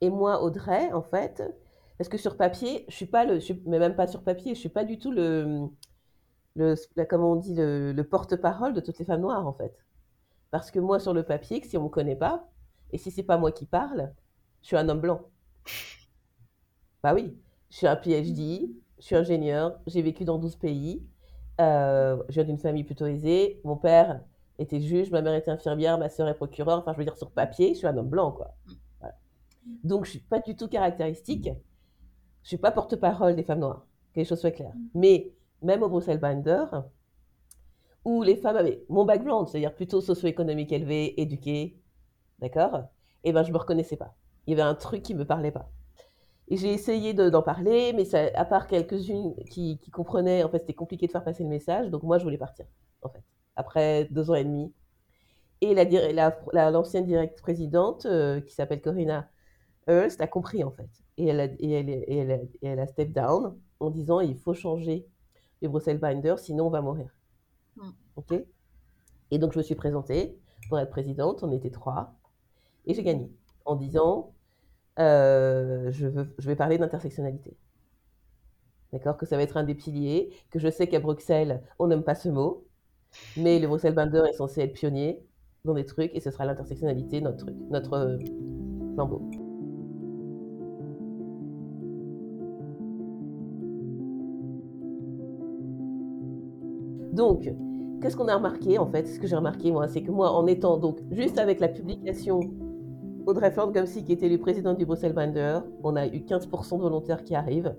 Et 0.00 0.10
moi, 0.10 0.42
Audrey, 0.42 0.92
en 0.92 1.02
fait, 1.02 1.42
parce 1.98 2.08
que 2.08 2.18
sur 2.18 2.36
papier, 2.36 2.84
je 2.88 2.94
suis 2.96 3.06
pas 3.06 3.24
le, 3.24 3.40
suis, 3.40 3.62
mais 3.66 3.78
même 3.78 3.94
pas 3.96 4.06
sur 4.06 4.22
papier, 4.22 4.54
je 4.54 4.60
suis 4.60 4.68
pas 4.68 4.84
du 4.84 4.98
tout 4.98 5.12
le, 5.12 5.68
le, 6.56 6.76
comment 7.08 7.32
on 7.32 7.36
dit, 7.36 7.54
le, 7.54 7.92
le 7.92 8.04
porte-parole 8.04 8.74
de 8.74 8.80
toutes 8.80 8.98
les 8.98 9.04
femmes 9.04 9.22
noires, 9.22 9.46
en 9.46 9.52
fait. 9.52 9.74
Parce 10.50 10.70
que 10.70 10.80
moi, 10.80 11.00
sur 11.00 11.14
le 11.14 11.24
papier, 11.24 11.62
si 11.64 11.76
on 11.78 11.84
me 11.84 11.88
connaît 11.88 12.16
pas, 12.16 12.48
et 12.92 12.98
si 12.98 13.10
c'est 13.10 13.22
pas 13.24 13.38
moi 13.38 13.52
qui 13.52 13.66
parle, 13.66 14.12
je 14.62 14.68
suis 14.68 14.76
un 14.76 14.88
homme 14.88 15.00
blanc. 15.00 15.22
Bah 17.02 17.14
oui, 17.14 17.36
je 17.70 17.76
suis 17.78 17.86
un 17.86 17.96
PhD, 17.96 18.70
je 18.98 19.04
suis 19.04 19.16
ingénieur, 19.16 19.78
j'ai 19.86 20.02
vécu 20.02 20.24
dans 20.24 20.38
12 20.38 20.56
pays, 20.56 21.04
euh, 21.60 22.22
je 22.28 22.34
viens 22.34 22.44
d'une 22.44 22.58
famille 22.58 22.84
plutôt 22.84 23.06
aisée, 23.06 23.60
mon 23.64 23.76
père 23.76 24.20
était 24.62 24.80
juge, 24.80 25.10
ma 25.10 25.22
mère 25.22 25.34
était 25.34 25.50
infirmière, 25.50 25.98
ma 25.98 26.08
sœur 26.08 26.28
est 26.28 26.34
procureure, 26.34 26.78
enfin 26.78 26.92
je 26.92 26.98
veux 26.98 27.04
dire 27.04 27.16
sur 27.16 27.30
papier, 27.30 27.70
je 27.74 27.78
suis 27.78 27.86
un 27.86 27.96
homme 27.96 28.08
blanc, 28.08 28.32
quoi. 28.32 28.54
Voilà. 29.00 29.14
Donc 29.84 30.04
je 30.06 30.10
suis 30.10 30.20
pas 30.20 30.40
du 30.40 30.56
tout 30.56 30.68
caractéristique, 30.68 31.50
je 32.42 32.48
suis 32.48 32.56
pas 32.58 32.70
porte-parole 32.72 33.36
des 33.36 33.42
femmes 33.44 33.60
noires, 33.60 33.86
que 34.14 34.20
les 34.20 34.24
choses 34.24 34.40
soient 34.40 34.50
claires. 34.50 34.74
Mais 34.94 35.32
même 35.62 35.82
au 35.82 35.88
Bruxelles 35.88 36.18
Binder, 36.18 36.64
où 38.04 38.22
les 38.22 38.36
femmes 38.36 38.56
avaient 38.56 38.84
mon 38.88 39.04
background, 39.04 39.48
c'est-à-dire 39.48 39.74
plutôt 39.74 40.00
socio-économique 40.00 40.72
élevé, 40.72 41.20
éduqué, 41.20 41.80
d'accord 42.40 42.84
Et 43.24 43.32
ben 43.32 43.42
je 43.44 43.52
me 43.52 43.58
reconnaissais 43.58 43.96
pas. 43.96 44.14
Il 44.46 44.50
y 44.50 44.54
avait 44.60 44.68
un 44.68 44.74
truc 44.74 45.02
qui 45.02 45.14
me 45.14 45.24
parlait 45.24 45.52
pas. 45.52 45.70
Et 46.48 46.56
j'ai 46.56 46.72
essayé 46.72 47.14
de- 47.14 47.30
d'en 47.30 47.42
parler, 47.42 47.92
mais 47.92 48.04
ça, 48.04 48.26
à 48.34 48.44
part 48.44 48.66
quelques-unes 48.66 49.34
qui, 49.50 49.78
qui 49.78 49.90
comprenaient, 49.90 50.42
en 50.42 50.48
fait, 50.48 50.58
c'était 50.58 50.74
compliqué 50.74 51.06
de 51.06 51.12
faire 51.12 51.22
passer 51.24 51.44
le 51.44 51.48
message. 51.48 51.88
Donc 51.90 52.02
moi, 52.02 52.18
je 52.18 52.24
voulais 52.24 52.38
partir, 52.38 52.66
en 53.02 53.08
fait, 53.08 53.22
après 53.56 54.06
deux 54.10 54.30
ans 54.30 54.34
et 54.34 54.44
demi. 54.44 54.72
Et 55.60 55.74
la 55.74 55.84
dir- 55.84 56.12
la- 56.12 56.38
la- 56.52 56.70
l'ancienne 56.70 57.06
directe 57.06 57.40
présidente, 57.40 58.06
euh, 58.06 58.40
qui 58.40 58.54
s'appelle 58.54 58.82
Corinna 58.82 59.28
Hurst, 59.88 60.20
a 60.20 60.26
compris, 60.26 60.64
en 60.64 60.70
fait. 60.72 60.90
Et 61.18 61.26
elle 61.28 61.40
a, 61.40 61.44
et 61.46 61.70
elle, 61.70 61.90
et 61.90 62.16
elle 62.16 62.30
a, 62.32 62.36
et 62.36 62.48
elle 62.62 62.80
a 62.80 62.86
step 62.86 63.12
down 63.12 63.56
en 63.80 63.90
disant 63.90 64.20
il 64.20 64.36
faut 64.36 64.54
changer 64.54 65.06
les 65.60 65.68
Bruxelles 65.68 65.98
Binder, 65.98 66.34
sinon 66.38 66.66
on 66.66 66.70
va 66.70 66.80
mourir. 66.80 67.08
Mm. 67.76 67.90
OK? 68.16 68.34
Et 69.30 69.38
donc 69.38 69.52
je 69.52 69.58
me 69.58 69.62
suis 69.62 69.74
présentée 69.74 70.38
pour 70.68 70.78
être 70.78 70.90
présidente, 70.90 71.42
on 71.42 71.52
était 71.52 71.70
trois, 71.70 72.14
et 72.86 72.94
j'ai 72.94 73.02
gagné 73.02 73.30
en 73.64 73.76
disant 73.76 74.34
euh, 74.98 75.90
je, 75.92 76.06
veux, 76.06 76.34
je 76.38 76.46
vais 76.48 76.56
parler 76.56 76.78
d'intersectionnalité. 76.78 77.56
D'accord? 78.92 79.16
Que 79.16 79.26
ça 79.26 79.36
va 79.36 79.42
être 79.42 79.56
un 79.56 79.64
des 79.64 79.74
piliers, 79.74 80.30
que 80.50 80.58
je 80.58 80.68
sais 80.70 80.86
qu'à 80.86 81.00
Bruxelles, 81.00 81.62
on 81.78 81.86
n'aime 81.86 82.04
pas 82.04 82.14
ce 82.14 82.28
mot, 82.28 82.66
mais 83.36 83.58
le 83.58 83.68
Bruxelles 83.68 83.94
Binder 83.94 84.22
est 84.28 84.34
censé 84.34 84.62
être 84.62 84.72
pionnier 84.72 85.20
dans 85.64 85.74
des 85.74 85.86
trucs, 85.86 86.10
et 86.14 86.20
ce 86.20 86.30
sera 86.30 86.44
l'intersectionnalité, 86.44 87.20
notre 87.20 87.38
truc, 87.38 87.54
notre 87.70 87.92
euh, 87.94 88.18
flambeau. 88.94 89.22
Donc, 97.12 97.52
qu'est-ce 98.00 98.16
qu'on 98.16 98.28
a 98.28 98.36
remarqué 98.36 98.78
en 98.78 98.86
fait? 98.86 99.06
Ce 99.06 99.20
que 99.20 99.26
j'ai 99.26 99.36
remarqué 99.36 99.70
moi, 99.70 99.86
c'est 99.86 100.02
que 100.02 100.10
moi, 100.10 100.32
en 100.32 100.46
étant 100.46 100.78
donc 100.78 100.98
juste 101.10 101.38
avec 101.38 101.60
la 101.60 101.68
publication 101.68 102.40
Audrey 103.26 103.50
Ford 103.50 103.70
Gumsey, 103.70 104.02
qui 104.02 104.12
était 104.12 104.28
le 104.28 104.38
président 104.38 104.74
du 104.74 104.86
Bruxelles 104.86 105.12
Binder, 105.12 105.60
on 105.84 105.94
a 105.94 106.06
eu 106.06 106.20
15% 106.20 106.78
de 106.78 106.82
volontaires 106.82 107.22
qui 107.22 107.34
arrivent, 107.34 107.76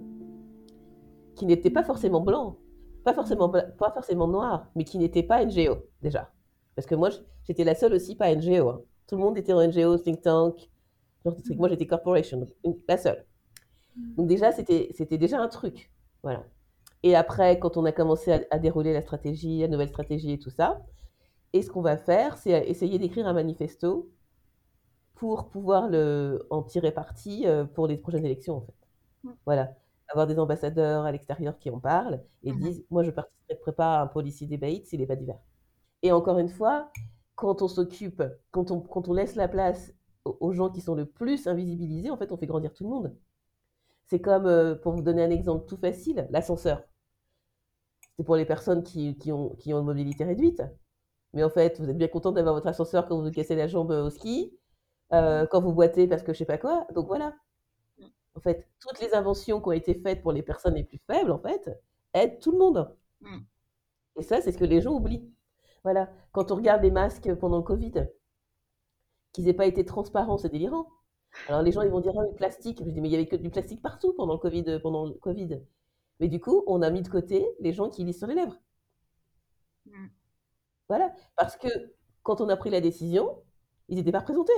qui 1.35 1.45
n'étaient 1.45 1.71
pas 1.71 1.83
forcément 1.83 2.21
blancs, 2.21 2.55
pas 3.03 3.13
forcément, 3.13 3.49
pas 3.49 3.91
forcément 3.91 4.63
mais 4.75 4.83
qui 4.83 4.97
n'étaient 4.97 5.23
pas 5.23 5.43
NGO 5.45 5.77
déjà. 6.01 6.31
Parce 6.75 6.87
que 6.87 6.95
moi, 6.95 7.09
j'étais 7.47 7.63
la 7.63 7.75
seule 7.75 7.93
aussi 7.93 8.15
pas 8.15 8.33
NGO. 8.35 8.69
hein. 8.69 8.81
Tout 9.07 9.15
le 9.17 9.21
monde 9.21 9.37
était 9.37 9.53
en 9.53 9.61
NGO, 9.61 9.97
think 9.97 10.21
tank, 10.21 10.69
genre 11.25 11.35
de 11.35 11.41
trucs. 11.41 11.57
Moi, 11.57 11.69
j'étais 11.69 11.87
corporation, 11.87 12.39
donc 12.39 12.49
une- 12.63 12.79
la 12.87 12.97
seule. 12.97 13.25
Donc 14.17 14.27
déjà, 14.27 14.51
c'était 14.51 15.17
déjà 15.17 15.39
un 15.39 15.47
truc. 15.49 15.91
Voilà. 16.23 16.43
Et 17.03 17.15
après, 17.15 17.59
quand 17.59 17.77
on 17.77 17.85
a 17.85 17.91
commencé 17.91 18.31
à, 18.31 18.41
à 18.51 18.59
dérouler 18.59 18.93
la 18.93 19.01
stratégie, 19.01 19.59
la 19.61 19.67
nouvelle 19.67 19.89
stratégie 19.89 20.31
et 20.33 20.39
tout 20.39 20.49
ça, 20.49 20.81
et 21.53 21.61
ce 21.61 21.69
qu'on 21.71 21.81
va 21.81 21.97
faire, 21.97 22.37
c'est 22.37 22.67
essayer 22.69 22.99
d'écrire 22.99 23.27
un 23.27 23.33
manifesto 23.33 24.09
pour 25.15 25.49
pouvoir 25.49 25.89
le, 25.89 26.45
en 26.49 26.63
tirer 26.63 26.91
parti 26.91 27.47
euh, 27.47 27.65
pour 27.65 27.87
les 27.87 27.97
prochaines 27.97 28.25
élections, 28.25 28.57
en 28.57 28.61
fait. 28.61 28.73
Mm. 29.23 29.31
Voilà. 29.45 29.73
Avoir 30.09 30.27
des 30.27 30.39
ambassadeurs 30.39 31.05
à 31.05 31.11
l'extérieur 31.11 31.57
qui 31.59 31.69
en 31.69 31.79
parlent 31.79 32.23
et 32.43 32.51
Mhm. 32.51 32.59
disent 32.59 32.85
Moi, 32.91 33.03
je 33.03 33.11
participerai 33.11 33.73
pas 33.73 33.99
à 33.99 34.03
un 34.03 34.07
policy 34.07 34.47
debate 34.47 34.85
s'il 34.85 34.99
n'est 35.01 35.07
pas 35.07 35.15
divers. 35.15 35.39
Et 36.03 36.11
encore 36.11 36.39
une 36.39 36.49
fois, 36.49 36.91
quand 37.35 37.61
on 37.63 37.67
s'occupe, 37.67 38.23
quand 38.51 38.71
on, 38.71 38.81
quand 38.81 39.07
on 39.09 39.13
laisse 39.13 39.35
la 39.35 39.47
place 39.49 39.93
aux, 40.25 40.37
aux 40.41 40.53
gens 40.53 40.69
qui 40.71 40.81
sont 40.81 40.95
le 40.95 41.05
plus 41.07 41.47
invisibilisés, 41.47 42.11
en 42.11 42.17
fait, 42.17 42.31
on 42.31 42.37
fait 42.37 42.47
grandir 42.47 42.73
tout 42.73 42.83
le 42.85 42.89
monde. 42.91 43.15
C'est 44.07 44.21
comme, 44.21 44.45
euh, 44.47 44.75
pour 44.75 44.93
vous 44.93 45.01
donner 45.03 45.23
un 45.23 45.31
exemple 45.31 45.65
tout 45.67 45.77
facile, 45.77 46.27
l'ascenseur. 46.31 46.83
C'est 48.17 48.23
pour 48.23 48.35
les 48.35 48.45
personnes 48.45 48.83
qui, 48.83 49.17
qui 49.17 49.31
ont, 49.31 49.49
qui 49.55 49.73
ont 49.73 49.79
une 49.79 49.85
mobilité 49.85 50.23
réduite. 50.23 50.61
Mais 51.33 51.43
en 51.43 51.49
fait, 51.51 51.79
vous 51.81 51.89
êtes 51.89 51.97
bien 51.97 52.07
content 52.09 52.31
d'avoir 52.31 52.55
votre 52.55 52.67
ascenseur 52.67 53.07
quand 53.07 53.17
vous 53.17 53.25
vous 53.25 53.31
cassez 53.31 53.55
la 53.55 53.67
jambe 53.67 53.91
au 53.91 54.09
ski, 54.11 54.57
euh, 55.13 55.47
quand 55.47 55.61
vous 55.61 55.73
boitez 55.73 56.07
parce 56.07 56.23
que 56.23 56.33
je 56.33 56.39
sais 56.39 56.45
pas 56.45 56.57
quoi. 56.59 56.87
Donc 56.95 57.07
voilà. 57.07 57.35
En 58.35 58.41
fait, 58.41 58.67
toutes 58.79 58.99
les 58.99 59.13
inventions 59.13 59.61
qui 59.61 59.67
ont 59.67 59.73
été 59.73 59.93
faites 59.95 60.21
pour 60.21 60.31
les 60.31 60.41
personnes 60.41 60.75
les 60.75 60.83
plus 60.83 60.99
faibles, 61.07 61.31
en 61.31 61.39
fait, 61.39 61.69
aident 62.13 62.39
tout 62.39 62.51
le 62.51 62.57
monde. 62.57 62.95
Mm. 63.21 63.39
Et 64.17 64.23
ça, 64.23 64.41
c'est 64.41 64.51
ce 64.51 64.57
que 64.57 64.65
les 64.65 64.81
gens 64.81 64.93
oublient. 64.93 65.31
Voilà. 65.83 66.11
Quand 66.31 66.51
on 66.51 66.55
regarde 66.55 66.81
les 66.81 66.91
masques 66.91 67.33
pendant 67.35 67.57
le 67.57 67.63
Covid, 67.63 68.07
qu'ils 69.31 69.45
n'aient 69.45 69.53
pas 69.53 69.65
été 69.65 69.85
transparents, 69.85 70.37
c'est 70.37 70.49
délirant. 70.49 70.87
Alors 71.47 71.61
les 71.61 71.71
gens, 71.71 71.81
ils 71.81 71.89
vont 71.89 71.99
dire, 71.99 72.13
ah, 72.17 72.23
le 72.23 72.35
plastique. 72.35 72.83
Je 72.83 72.89
dis, 72.89 73.01
mais 73.01 73.09
il 73.09 73.11
y 73.11 73.15
avait 73.15 73.27
que 73.27 73.35
du 73.35 73.49
plastique 73.49 73.81
partout 73.81 74.13
pendant 74.13 74.33
le 74.33 74.39
Covid. 74.39 74.79
Pendant 74.81 75.05
le 75.05 75.13
Covid. 75.13 75.61
Mais 76.19 76.27
du 76.27 76.39
coup, 76.39 76.63
on 76.67 76.81
a 76.81 76.89
mis 76.89 77.01
de 77.01 77.09
côté 77.09 77.45
les 77.59 77.73
gens 77.73 77.89
qui 77.89 78.03
lisent 78.03 78.19
sur 78.19 78.27
les 78.27 78.35
lèvres. 78.35 78.59
Mm. 79.85 80.07
Voilà. 80.89 81.13
Parce 81.35 81.57
que 81.57 81.67
quand 82.23 82.41
on 82.41 82.49
a 82.49 82.57
pris 82.57 82.69
la 82.69 82.81
décision, 82.81 83.43
ils 83.89 83.95
n'étaient 83.95 84.11
pas 84.11 84.19
représentés. 84.19 84.53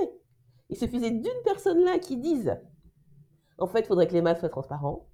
Il 0.68 0.76
suffisait 0.76 1.10
d'une 1.10 1.42
personne 1.44 1.82
là 1.84 1.98
qui 1.98 2.16
dise, 2.16 2.56
en 3.58 3.66
fait, 3.66 3.80
il 3.80 3.86
faudrait 3.86 4.06
que 4.08 4.12
les 4.14 4.22
masques 4.22 4.40
soient 4.40 4.48
transparents. 4.48 5.06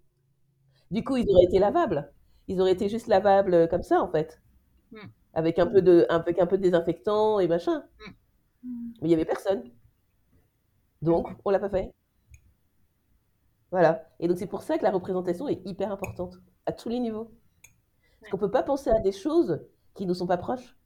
Du 0.90 1.04
coup, 1.04 1.16
ils 1.16 1.28
auraient 1.30 1.44
été 1.44 1.58
lavables. 1.58 2.12
Ils 2.48 2.60
auraient 2.60 2.72
été 2.72 2.88
juste 2.88 3.06
lavables 3.08 3.54
euh, 3.54 3.66
comme 3.66 3.82
ça, 3.82 4.00
en 4.02 4.08
fait. 4.08 4.40
Mm. 4.92 4.98
Avec 5.34 5.58
un 5.58 5.66
peu 5.66 5.82
de, 5.82 6.06
avec 6.10 6.38
un 6.40 6.46
peu 6.46 6.58
de 6.58 6.62
désinfectant 6.62 7.40
et 7.40 7.48
machin. 7.48 7.84
Mais 9.00 9.08
il 9.08 9.08
n'y 9.08 9.14
avait 9.14 9.24
personne. 9.24 9.62
Donc, 11.02 11.28
on 11.44 11.50
l'a 11.50 11.58
pas 11.58 11.68
fait. 11.68 11.92
Voilà. 13.72 14.08
Et 14.20 14.28
donc, 14.28 14.38
c'est 14.38 14.46
pour 14.46 14.62
ça 14.62 14.78
que 14.78 14.82
la 14.84 14.90
représentation 14.90 15.48
est 15.48 15.60
hyper 15.66 15.90
importante, 15.90 16.38
à 16.66 16.72
tous 16.72 16.88
les 16.88 17.00
niveaux. 17.00 17.32
Parce 18.20 18.30
qu'on 18.32 18.38
ne 18.38 18.42
peut 18.42 18.50
pas 18.50 18.62
penser 18.64 18.90
à 18.90 19.00
des 19.00 19.12
choses 19.12 19.60
qui 19.94 20.04
ne 20.04 20.08
nous 20.10 20.14
sont 20.14 20.26
pas 20.28 20.38
proches. 20.38 20.76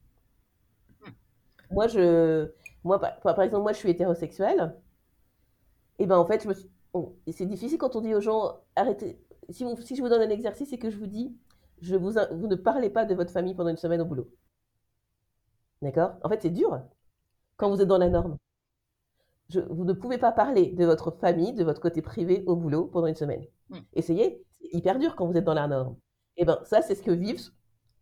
Mm. 1.01 1.11
Moi, 1.71 1.88
je, 1.88 2.51
moi 2.85 3.01
par, 3.01 3.19
par 3.21 3.42
exemple, 3.42 3.62
moi, 3.62 3.73
je 3.73 3.79
suis 3.79 3.90
hétérosexuelle. 3.90 4.75
Et 5.99 6.07
ben, 6.07 6.16
en 6.16 6.25
fait, 6.27 6.42
je 6.42 6.49
me 6.49 6.55
suis- 6.55 6.71
on- 6.96 7.16
et 7.26 7.32
c'est 7.32 7.46
difficile 7.46 7.78
quand 7.78 7.96
on 7.96 8.00
dit 8.00 8.14
aux 8.14 8.20
gens, 8.20 8.61
arrêtez. 8.74 9.20
Si, 9.50 9.64
si 9.82 9.96
je 9.96 10.02
vous 10.02 10.09
donne 10.09 10.22
un 10.22 10.30
exercice 10.30 10.72
et 10.72 10.78
que 10.78 10.90
je 10.90 10.96
vous 10.96 11.06
dis, 11.06 11.37
je 11.80 11.96
vous, 11.96 12.12
ne 12.12 12.54
parlez 12.54 12.90
pas 12.90 13.04
de 13.04 13.14
votre 13.14 13.30
famille 13.30 13.54
pendant 13.54 13.70
une 13.70 13.76
semaine 13.76 14.00
au 14.00 14.04
boulot. 14.04 14.28
D'accord? 15.82 16.12
En 16.24 16.28
fait, 16.28 16.42
c'est 16.42 16.50
dur 16.50 16.80
quand 17.56 17.70
vous 17.70 17.80
êtes 17.80 17.88
dans 17.88 17.98
la 17.98 18.09
norme. 18.09 18.37
vous 19.70 19.85
ne 19.85 19.92
pouvez 19.92 20.18
pas 20.18 20.32
parler 20.32 20.72
de 20.72 20.85
votre 20.85 21.11
famille, 21.11 21.52
de 21.52 21.64
votre 21.64 21.80
côté 21.80 22.02
privé 22.02 22.42
au 22.46 22.56
boulot 22.56 22.87
pendant 22.87 23.06
une 23.06 23.14
semaine. 23.14 23.44
Mm. 23.70 23.78
Essayez, 23.94 24.44
c'est 24.61 24.68
hyper 24.72 24.98
dur 24.98 25.14
quand 25.16 25.26
vous 25.26 25.37
êtes 25.37 25.44
dans 25.44 25.54
la 25.54 25.68
norme. 25.68 25.96
Et 26.37 26.44
ben 26.44 26.59
ça, 26.64 26.82
c'est 26.82 26.94
ce 26.94 27.02
que 27.02 27.11
vivent 27.11 27.50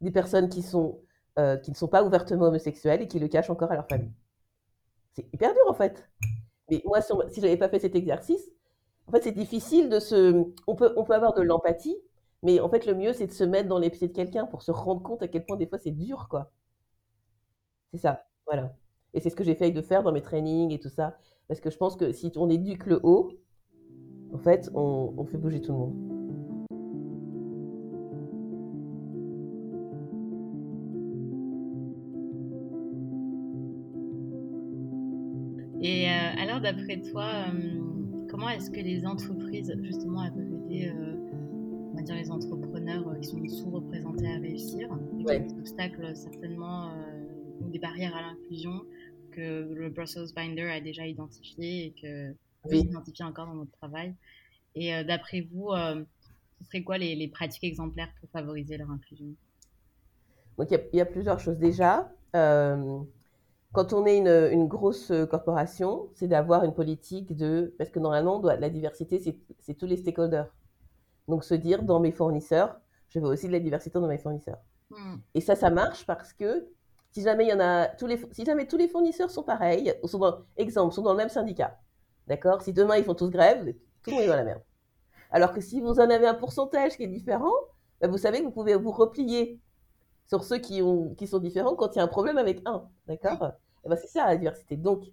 des 0.01 0.11
personnes 0.11 0.49
qui, 0.49 0.63
sont, 0.63 1.01
euh, 1.39 1.57
qui 1.57 1.71
ne 1.71 1.77
sont 1.77 1.89
pas 1.89 2.05
ouvertement 2.05 2.47
homosexuelles 2.47 3.03
et 3.03 3.09
qui 3.09 3.19
le 3.19 3.29
cachent 3.29 3.51
encore 3.51 3.71
à 3.71 3.75
leur 3.75 3.89
famille. 3.89 4.13
C'est 5.15 5.27
hyper 5.33 5.53
dur 5.53 5.63
en 5.69 5.75
fait. 5.75 6.09
Mais 6.71 6.83
moi, 6.85 7.01
si, 7.01 7.13
je 7.37 7.41
n'avais 7.41 7.57
pas 7.57 7.69
fait 7.69 7.79
cet 7.79 7.95
exercice, 7.95 8.51
en 9.07 9.13
fait, 9.13 9.23
c'est 9.23 9.33
difficile 9.33 9.89
de 9.89 10.01
se. 10.01 10.45
On 10.67 10.75
peut, 10.75 10.93
on 10.97 11.05
peut 11.05 11.15
avoir 11.15 11.35
de 11.35 11.43
l'empathie, 11.43 11.97
mais 12.43 12.61
en 12.61 12.69
fait, 12.69 12.87
le 12.87 12.95
mieux, 12.95 13.13
c'est 13.13 13.27
de 13.27 13.33
se 13.33 13.45
mettre 13.45 13.69
dans 13.69 13.79
les 13.79 13.91
pieds 13.91 14.09
de 14.09 14.13
quelqu'un 14.13 14.47
pour 14.47 14.63
se 14.63 14.71
rendre 14.71 15.03
compte 15.03 15.23
à 15.23 15.29
quel 15.29 15.45
point 15.45 15.57
des 15.57 15.67
fois 15.67 15.79
c'est 15.79 15.91
dur, 15.91 16.29
quoi. 16.29 16.51
C'est 17.93 18.01
ça, 18.01 18.27
voilà. 18.47 18.75
Et 19.13 19.21
c'est 19.21 19.31
ce 19.31 19.37
que 19.37 19.45
j'essaye 19.45 19.73
de 19.73 19.83
faire 19.83 20.03
dans 20.03 20.13
mes 20.13 20.23
trainings 20.23 20.73
et 20.73 20.81
tout 20.81 20.89
ça. 20.89 21.17
Parce 21.49 21.61
que 21.61 21.71
je 21.71 21.77
pense 21.77 21.97
que 21.97 22.13
si 22.13 22.33
on 22.37 22.51
éduque 22.51 22.87
le 22.87 23.01
haut, 23.03 23.31
en 24.33 24.39
fait, 24.39 24.71
on, 24.75 25.25
fait 25.27 25.39
bouger 25.39 25.61
tout 25.61 25.73
le 25.73 25.79
monde. 25.79 25.95
Et 35.81 36.09
euh, 36.09 36.43
alors, 36.43 36.61
d'après 36.61 37.01
toi, 37.03 37.31
euh, 37.55 38.04
comment 38.35 38.49
est-ce 38.49 38.69
que 38.69 38.81
les 38.81 39.07
entreprises, 39.07 39.73
justement, 39.85 40.25
elles 40.25 40.33
peuvent 40.33 40.53
aider, 40.69 40.89
euh, 40.89 41.15
on 41.93 41.97
va 41.97 42.03
dire, 42.03 42.17
les 42.17 42.29
entrepreneurs 42.33 43.05
qui 43.21 43.29
sont 43.29 43.47
sous-représentés 43.47 44.27
à 44.27 44.39
réussir 44.41 44.89
Ouais. 45.25 45.39
Des 45.39 45.55
obstacles, 45.55 46.17
certainement, 46.17 46.91
ou 47.61 47.69
des 47.71 47.79
barrières 47.79 48.17
à 48.17 48.23
l'inclusion 48.23 48.83
que 49.31 49.73
le 49.73 49.89
Brussels 49.89 50.27
Binder 50.35 50.63
a 50.69 50.81
déjà 50.81 51.07
identifié 51.07 51.87
et 51.87 51.91
que 52.03 52.33
vous 52.65 52.71
Oui. 52.71 52.79
identifiez 52.81 53.25
encore 53.25 53.47
dans 53.47 53.55
notre 53.55 53.71
travail. 53.71 54.17
Et 54.75 54.91
d'après 55.05 55.43
vous, 55.53 55.69
ce 55.71 56.65
serait 56.67 56.83
quoi 56.83 56.99
les, 56.99 57.15
les 57.15 57.29
pratiques 57.29 57.63
exemplaires 57.63 58.11
pour 58.19 58.29
favoriser 58.31 58.77
leur 58.79 58.91
inclusion? 58.91 59.29
Donc, 60.59 60.69
il 60.71 60.75
y, 60.75 60.77
a- 60.77 60.85
il 60.93 60.97
y 60.97 61.01
a 61.01 61.07
plusieurs 61.07 61.39
choses. 61.39 61.57
Déjà, 61.59 62.13
euh, 62.35 62.99
quand 63.75 63.93
on 63.93 64.07
est 64.07 64.17
une, 64.19 64.29
une 64.53 64.67
grosse 64.69 65.13
corporation, 65.31 66.09
c'est 66.15 66.29
d'avoir 66.29 66.65
une 66.65 66.73
politique 66.73 67.37
de... 67.37 67.75
Parce 67.77 67.91
que 67.91 67.99
normalement, 67.99 68.37
on 68.37 68.41
doit- 68.41 68.57
la 68.57 68.71
diversité, 68.71 69.21
c'est 69.61 69.75
tous 69.75 69.87
les 69.87 69.97
stakeholders. 69.97 70.49
Donc, 71.29 71.45
se 71.45 71.55
dire, 71.55 71.83
dans 71.83 72.01
mes 72.01 72.13
fournisseurs, 72.13 72.81
je 73.09 73.19
veux 73.21 73.29
aussi 73.29 73.47
de 73.49 73.53
la 73.53 73.61
diversité 73.61 73.99
dans 73.99 74.09
mes 74.09 74.19
fournisseurs. 74.19 74.59
Hmm. 74.91 75.17
Et 75.35 75.41
ça, 75.41 75.57
ça 75.57 75.71
marche 75.71 76.07
parce 76.07 76.33
que 76.33 76.67
si 77.11 77.23
jamais 77.23 77.45
il 77.47 77.51
y 77.51 77.53
en 77.53 77.61
a, 77.61 77.89
tous 77.89 78.07
les, 78.07 78.21
si 78.33 78.45
jamais 78.45 78.67
tous 78.67 78.77
les 78.77 78.89
fournisseurs 78.89 79.31
sont 79.31 79.45
pareils, 79.45 79.95
ou 80.03 80.09
sont 80.09 80.19
dans, 80.19 80.39
exemple, 80.57 80.95
sont 80.95 81.03
dans 81.03 81.13
le 81.13 81.19
même 81.19 81.29
syndicat, 81.29 81.79
d'accord 82.27 82.63
Si 82.63 82.73
demain 82.73 82.97
ils 82.97 83.05
font 83.05 83.15
tous 83.15 83.31
grève, 83.31 83.73
tout 84.03 84.11
le 84.11 84.17
monde 84.17 84.25
est 84.25 84.29
dans 84.29 84.37
la 84.37 84.45
merde. 84.45 84.63
Alors 85.31 85.53
que 85.53 85.61
si 85.61 85.81
vous 85.81 86.01
en 86.01 86.11
avez 86.11 86.27
un 86.27 86.35
pourcentage 86.35 86.97
qui 86.97 87.05
est 87.05 87.09
différent, 87.09 87.55
ben, 88.01 88.11
vous 88.11 88.19
savez 88.19 88.41
que 88.41 88.45
vous 88.45 88.51
pouvez 88.51 88.75
vous 88.75 88.91
replier 88.91 89.61
sur 90.27 90.45
ceux 90.45 90.59
qui, 90.59 90.83
ont, 90.83 91.15
qui 91.15 91.27
sont 91.27 91.39
différents 91.39 91.77
quand 91.77 91.95
il 91.95 91.99
y 91.99 92.01
a 92.01 92.05
un 92.05 92.09
problème 92.09 92.39
avec 92.39 92.61
un, 92.67 92.89
d'accord? 93.07 93.53
Et 93.85 93.89
ben, 93.89 93.97
C'est 93.97 94.09
ça 94.09 94.27
la 94.27 94.37
diversité. 94.37 94.77
Donc, 94.77 95.05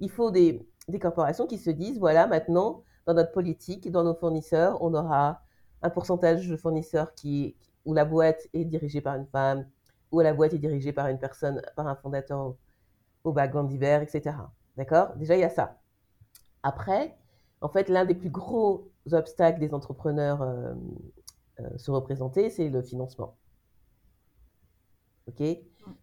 il 0.00 0.10
faut 0.10 0.30
des, 0.30 0.66
des 0.88 0.98
corporations 0.98 1.46
qui 1.46 1.58
se 1.58 1.70
disent, 1.70 1.98
voilà, 1.98 2.26
maintenant, 2.26 2.82
dans 3.06 3.14
notre 3.14 3.32
politique, 3.32 3.90
dans 3.90 4.04
nos 4.04 4.14
fournisseurs, 4.14 4.82
on 4.82 4.94
aura 4.94 5.42
un 5.82 5.90
pourcentage 5.90 6.48
de 6.48 6.56
fournisseurs 6.56 7.14
qui, 7.14 7.56
où 7.84 7.94
la 7.94 8.04
boîte 8.04 8.48
est 8.52 8.64
dirigée 8.64 9.00
par 9.00 9.16
une 9.16 9.26
femme, 9.26 9.66
où 10.10 10.20
la 10.20 10.34
boîte 10.34 10.54
est 10.54 10.58
dirigée 10.58 10.92
par 10.92 11.08
une 11.08 11.18
personne, 11.18 11.62
par 11.76 11.86
un 11.86 11.94
fondateur 11.96 12.54
au 13.24 13.32
background 13.32 13.68
divers, 13.68 14.02
etc. 14.02 14.36
D'accord? 14.76 15.14
Déjà, 15.16 15.36
il 15.36 15.40
y 15.40 15.44
a 15.44 15.50
ça. 15.50 15.78
Après, 16.62 17.16
en 17.60 17.68
fait, 17.68 17.88
l'un 17.88 18.04
des 18.04 18.14
plus 18.14 18.30
gros 18.30 18.90
obstacles 19.12 19.60
des 19.60 19.72
entrepreneurs 19.72 20.42
euh, 20.42 20.74
euh, 21.60 21.78
se 21.78 21.90
représenter, 21.90 22.50
c'est 22.50 22.68
le 22.68 22.82
financement. 22.82 23.36
OK? 25.28 25.42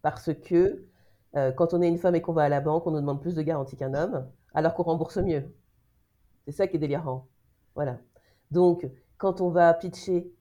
Parce 0.01 0.33
que 0.33 0.85
euh, 1.35 1.51
quand 1.51 1.73
on 1.73 1.81
est 1.81 1.87
une 1.87 1.97
femme 1.97 2.15
et 2.15 2.21
qu'on 2.21 2.33
va 2.33 2.43
à 2.43 2.49
la 2.49 2.61
banque, 2.61 2.85
on 2.87 2.91
nous 2.91 2.99
demande 2.99 3.21
plus 3.21 3.35
de 3.35 3.41
garantie 3.41 3.75
qu'un 3.75 3.93
homme, 3.93 4.27
alors 4.53 4.73
qu'on 4.73 4.83
rembourse 4.83 5.17
mieux. 5.17 5.43
C'est 6.45 6.51
ça 6.51 6.67
qui 6.67 6.77
est 6.77 6.79
délirant. 6.79 7.27
Voilà. 7.75 7.97
Donc, 8.51 8.87
quand 9.17 9.41
on 9.41 9.49
va 9.49 9.73
pitcher 9.73 10.31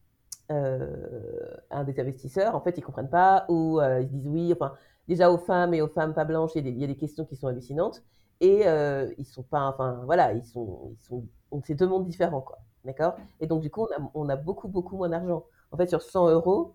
euh, 0.50 1.56
un 1.70 1.84
des 1.84 1.98
investisseurs, 2.00 2.54
en 2.54 2.60
fait, 2.60 2.76
ils 2.76 2.82
comprennent 2.82 3.08
pas 3.08 3.46
ou 3.48 3.80
euh, 3.80 4.00
ils 4.02 4.08
disent 4.08 4.26
oui. 4.26 4.52
Enfin, 4.52 4.74
déjà 5.08 5.30
aux 5.30 5.38
femmes 5.38 5.72
et 5.74 5.80
aux 5.80 5.88
femmes 5.88 6.14
pas 6.14 6.24
blanches, 6.24 6.52
il 6.56 6.66
y 6.78 6.84
a 6.84 6.86
des, 6.86 6.96
questions 6.96 7.24
qui 7.24 7.36
sont 7.36 7.46
hallucinantes 7.46 8.02
et 8.40 8.66
euh, 8.66 9.10
ils 9.18 9.24
sont 9.24 9.42
pas. 9.42 9.68
Enfin, 9.68 10.02
voilà, 10.04 10.32
ils 10.32 10.44
sont, 10.44 10.90
ils 10.92 11.00
sont. 11.00 11.24
C'est 11.64 11.74
deux 11.74 11.86
mondes 11.86 12.04
différents, 12.04 12.40
quoi. 12.40 12.58
D'accord? 12.84 13.14
Et 13.40 13.46
donc 13.46 13.62
du 13.62 13.70
coup, 13.70 13.86
on 14.14 14.28
a 14.28 14.36
beaucoup, 14.36 14.68
beaucoup 14.68 14.96
moins 14.96 15.08
d'argent. 15.08 15.44
En 15.70 15.76
fait, 15.76 15.86
sur 15.86 16.02
100 16.02 16.30
euros, 16.30 16.74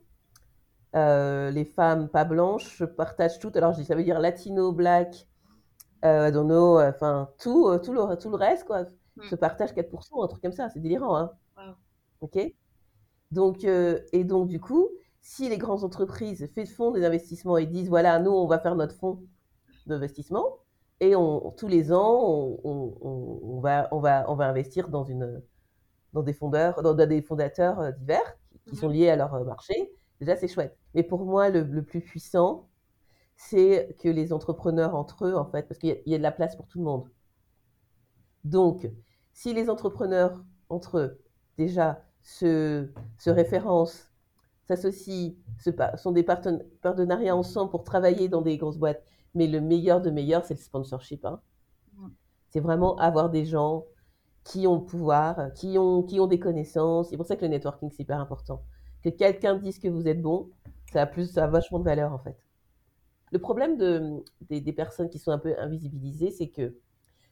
euh, 0.96 1.52
les 1.52 1.66
femmes 1.66 2.10
pas 2.10 2.26
blanches 2.26 2.84
partagent 2.86 3.40
tout. 3.40 3.52
Alors, 3.56 3.76
ça 3.76 3.96
veut 3.96 4.04
dire 4.04 4.20
latino, 4.20 4.72
black, 4.72 5.28
euh, 6.06 6.32
don't 6.32 6.46
know, 6.48 6.80
enfin 6.82 7.30
tout, 7.40 7.68
euh, 7.68 7.80
tout 7.80 7.94
le, 7.94 8.16
tout 8.18 8.30
le 8.30 8.36
reste, 8.38 8.66
quoi, 8.66 8.86
Hmm. 9.18 9.24
se 9.30 9.36
partage 9.36 9.74
4%, 9.74 10.24
un 10.24 10.28
truc 10.28 10.44
comme 10.44 10.52
ça. 10.52 10.70
C'est 10.70 10.80
délirant, 10.80 11.16
hein. 11.18 11.32
Wow. 11.58 11.74
Ok. 12.22 12.38
Donc, 13.32 13.64
euh, 13.66 14.00
et 14.14 14.24
donc, 14.24 14.48
du 14.48 14.60
coup, 14.60 14.90
si 15.22 15.50
les 15.50 15.58
grandes 15.58 15.84
entreprises 15.84 16.48
fait- 16.54 16.66
font 16.68 16.92
des 16.92 17.04
investissements 17.04 17.58
et 17.58 17.66
disent, 17.66 17.90
voilà, 17.90 18.20
nous, 18.20 18.30
on 18.32 18.46
va 18.48 18.60
faire 18.60 18.76
notre 18.76 18.94
fonds 18.96 19.24
d'investissement, 19.88 20.60
et 21.00 21.16
on, 21.16 21.52
tous 21.52 21.68
les 21.68 21.92
ans, 21.92 22.22
on, 22.24 22.60
on- 22.64 22.98
on- 23.02 23.40
on 23.56 23.60
va, 23.60 23.88
on, 23.92 24.00
va, 24.00 24.30
on 24.30 24.36
va 24.36 24.48
investir 24.48 24.90
dans, 24.90 25.04
une, 25.04 25.42
dans, 26.14 26.24
des, 26.24 26.34
fondeurs, 26.34 26.82
dans, 26.84 26.94
des 26.94 27.22
fondateurs 27.22 27.80
euh, 27.80 27.92
divers 27.92 28.38
qui, 28.52 28.60
qui 28.72 28.76
sont 28.76 28.90
liés 28.90 29.10
à 29.10 29.16
leur 29.16 29.34
euh, 29.34 29.44
marché. 29.44 29.92
Déjà, 30.20 30.36
c'est 30.36 30.48
chouette. 30.48 30.78
Mais 30.94 31.02
pour 31.04 31.26
moi, 31.26 31.50
le, 31.50 31.64
le 31.64 31.84
plus 31.84 32.02
puissant, 32.02 32.70
c'est 33.38 33.96
que 34.02 34.10
les 34.10 34.34
entrepreneurs 34.34 34.96
entre 34.96 35.26
eux, 35.28 35.36
en 35.36 35.46
fait, 35.46 35.68
parce 35.68 35.80
qu'il 35.80 35.90
y, 35.90 35.94
a- 35.94 35.98
il 36.06 36.12
y 36.14 36.16
a 36.16 36.20
de 36.20 36.24
la 36.24 36.32
place 36.34 36.56
pour 36.58 36.68
tout 36.68 36.80
le 36.80 36.86
monde. 36.86 37.10
Donc, 38.44 38.90
si 39.34 39.54
les 39.54 39.70
entrepreneurs 39.70 40.44
entre 40.70 40.98
eux, 41.00 41.22
déjà, 41.58 42.02
se, 42.22 42.90
se 43.20 43.30
référencent, 43.30 44.12
s'associent, 44.68 45.34
sont 45.96 46.12
des 46.12 46.24
parten- 46.24 46.64
partenariats 46.82 47.36
ensemble 47.36 47.72
pour 47.72 47.84
travailler 47.84 48.28
dans 48.30 48.42
des 48.42 48.58
grosses 48.58 48.78
boîtes, 48.78 49.04
mais 49.36 49.48
le 49.48 49.62
meilleur 49.62 50.02
de 50.02 50.10
meilleur, 50.10 50.46
c'est 50.46 50.56
le 50.56 50.60
sponsorship. 50.60 51.26
hein. 51.26 51.42
C'est 52.50 52.60
vraiment 52.60 52.98
avoir 52.98 53.30
des 53.30 53.46
gens 53.46 53.86
qui 54.44 54.68
ont 54.68 54.76
le 54.80 54.86
pouvoir, 54.86 55.54
qui 55.54 55.78
ont, 55.78 56.04
qui 56.04 56.20
ont 56.20 56.28
des 56.28 56.40
connaissances. 56.40 57.10
C'est 57.10 57.18
pour 57.18 57.26
ça 57.26 57.36
que 57.38 57.44
le 57.44 57.50
networking, 57.50 57.90
c'est 57.92 58.04
hyper 58.04 58.20
important. 58.20 58.64
Que 59.12 59.18
quelqu'un 59.18 59.56
dise 59.56 59.80
que 59.80 59.88
vous 59.88 60.08
êtes 60.08 60.22
bon, 60.22 60.50
ça 60.92 61.04
a, 61.04 61.06
plus, 61.06 61.32
ça 61.32 61.46
a 61.46 61.48
vachement 61.48 61.80
de 61.80 61.86
valeur, 61.86 62.14
en 62.14 62.20
fait. 62.20 62.38
Le 63.32 63.40
problème 63.40 63.78
de, 63.78 64.24
des, 64.50 64.62
des 64.62 64.74
personnes 64.74 65.10
qui 65.10 65.20
sont 65.20 65.32
un 65.32 65.38
peu 65.38 65.56
invisibilisées, 65.60 66.32
c'est 66.32 66.48
que 66.48 66.78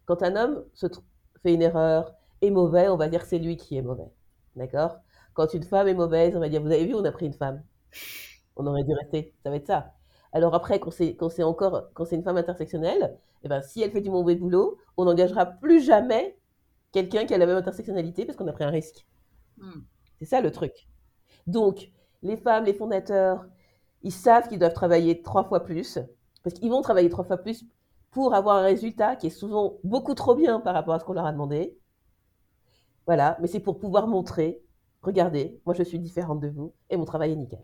quand 0.05 0.23
un 0.23 0.35
homme 0.35 0.63
se 0.73 0.87
fait 1.41 1.53
une 1.53 1.61
erreur, 1.61 2.13
est 2.41 2.51
mauvais, 2.51 2.89
on 2.89 2.97
va 2.97 3.07
dire 3.07 3.25
c'est 3.25 3.39
lui 3.39 3.57
qui 3.57 3.77
est 3.77 3.81
mauvais. 3.81 4.11
D'accord? 4.55 4.97
Quand 5.33 5.53
une 5.53 5.63
femme 5.63 5.87
est 5.87 5.93
mauvaise, 5.93 6.35
on 6.35 6.39
va 6.39 6.49
dire, 6.49 6.61
vous 6.61 6.71
avez 6.71 6.85
vu, 6.85 6.95
on 6.95 7.03
a 7.03 7.11
pris 7.11 7.25
une 7.25 7.33
femme. 7.33 7.63
On 8.55 8.65
aurait 8.67 8.83
dû 8.83 8.93
rester. 8.93 9.33
Ça 9.43 9.49
va 9.49 9.57
être 9.57 9.67
ça. 9.67 9.93
Alors 10.31 10.53
après, 10.53 10.79
quand 10.79 10.91
c'est, 10.91 11.15
quand 11.15 11.29
c'est 11.29 11.43
encore, 11.43 11.89
quand 11.93 12.05
c'est 12.05 12.15
une 12.15 12.23
femme 12.23 12.37
intersectionnelle, 12.37 13.17
eh 13.43 13.47
ben, 13.47 13.61
si 13.61 13.81
elle 13.81 13.91
fait 13.91 14.01
du 14.01 14.09
mauvais 14.09 14.35
boulot, 14.35 14.77
on 14.97 15.05
n'engagera 15.05 15.45
plus 15.45 15.81
jamais 15.81 16.37
quelqu'un 16.91 17.25
qui 17.25 17.33
a 17.33 17.37
la 17.37 17.45
même 17.45 17.57
intersectionnalité 17.57 18.25
parce 18.25 18.37
qu'on 18.37 18.47
a 18.47 18.53
pris 18.53 18.63
un 18.63 18.69
risque. 18.69 19.05
Hmm. 19.57 19.81
C'est 20.19 20.25
ça 20.25 20.41
le 20.41 20.51
truc. 20.51 20.87
Donc, 21.47 21.91
les 22.21 22.37
femmes, 22.37 22.65
les 22.65 22.73
fondateurs, 22.73 23.45
ils 24.01 24.11
savent 24.11 24.47
qu'ils 24.47 24.59
doivent 24.59 24.73
travailler 24.73 25.21
trois 25.21 25.43
fois 25.43 25.63
plus, 25.63 25.99
parce 26.43 26.55
qu'ils 26.55 26.69
vont 26.69 26.81
travailler 26.81 27.09
trois 27.09 27.23
fois 27.23 27.37
plus 27.37 27.65
pour 28.11 28.33
avoir 28.33 28.57
un 28.57 28.63
résultat 28.63 29.15
qui 29.15 29.27
est 29.27 29.29
souvent 29.31 29.77
beaucoup 29.83 30.13
trop 30.13 30.35
bien 30.35 30.59
par 30.59 30.73
rapport 30.73 30.93
à 30.93 30.99
ce 30.99 31.03
qu'on 31.05 31.13
leur 31.13 31.25
a 31.25 31.31
demandé. 31.31 31.77
Voilà, 33.05 33.37
mais 33.41 33.47
c'est 33.47 33.59
pour 33.59 33.77
pouvoir 33.77 34.07
montrer, 34.07 34.63
regardez, 35.01 35.59
moi 35.65 35.75
je 35.75 35.83
suis 35.83 35.99
différente 35.99 36.39
de 36.39 36.47
vous 36.47 36.73
et 36.89 36.97
mon 36.97 37.05
travail 37.05 37.33
est 37.33 37.35
nickel. 37.35 37.59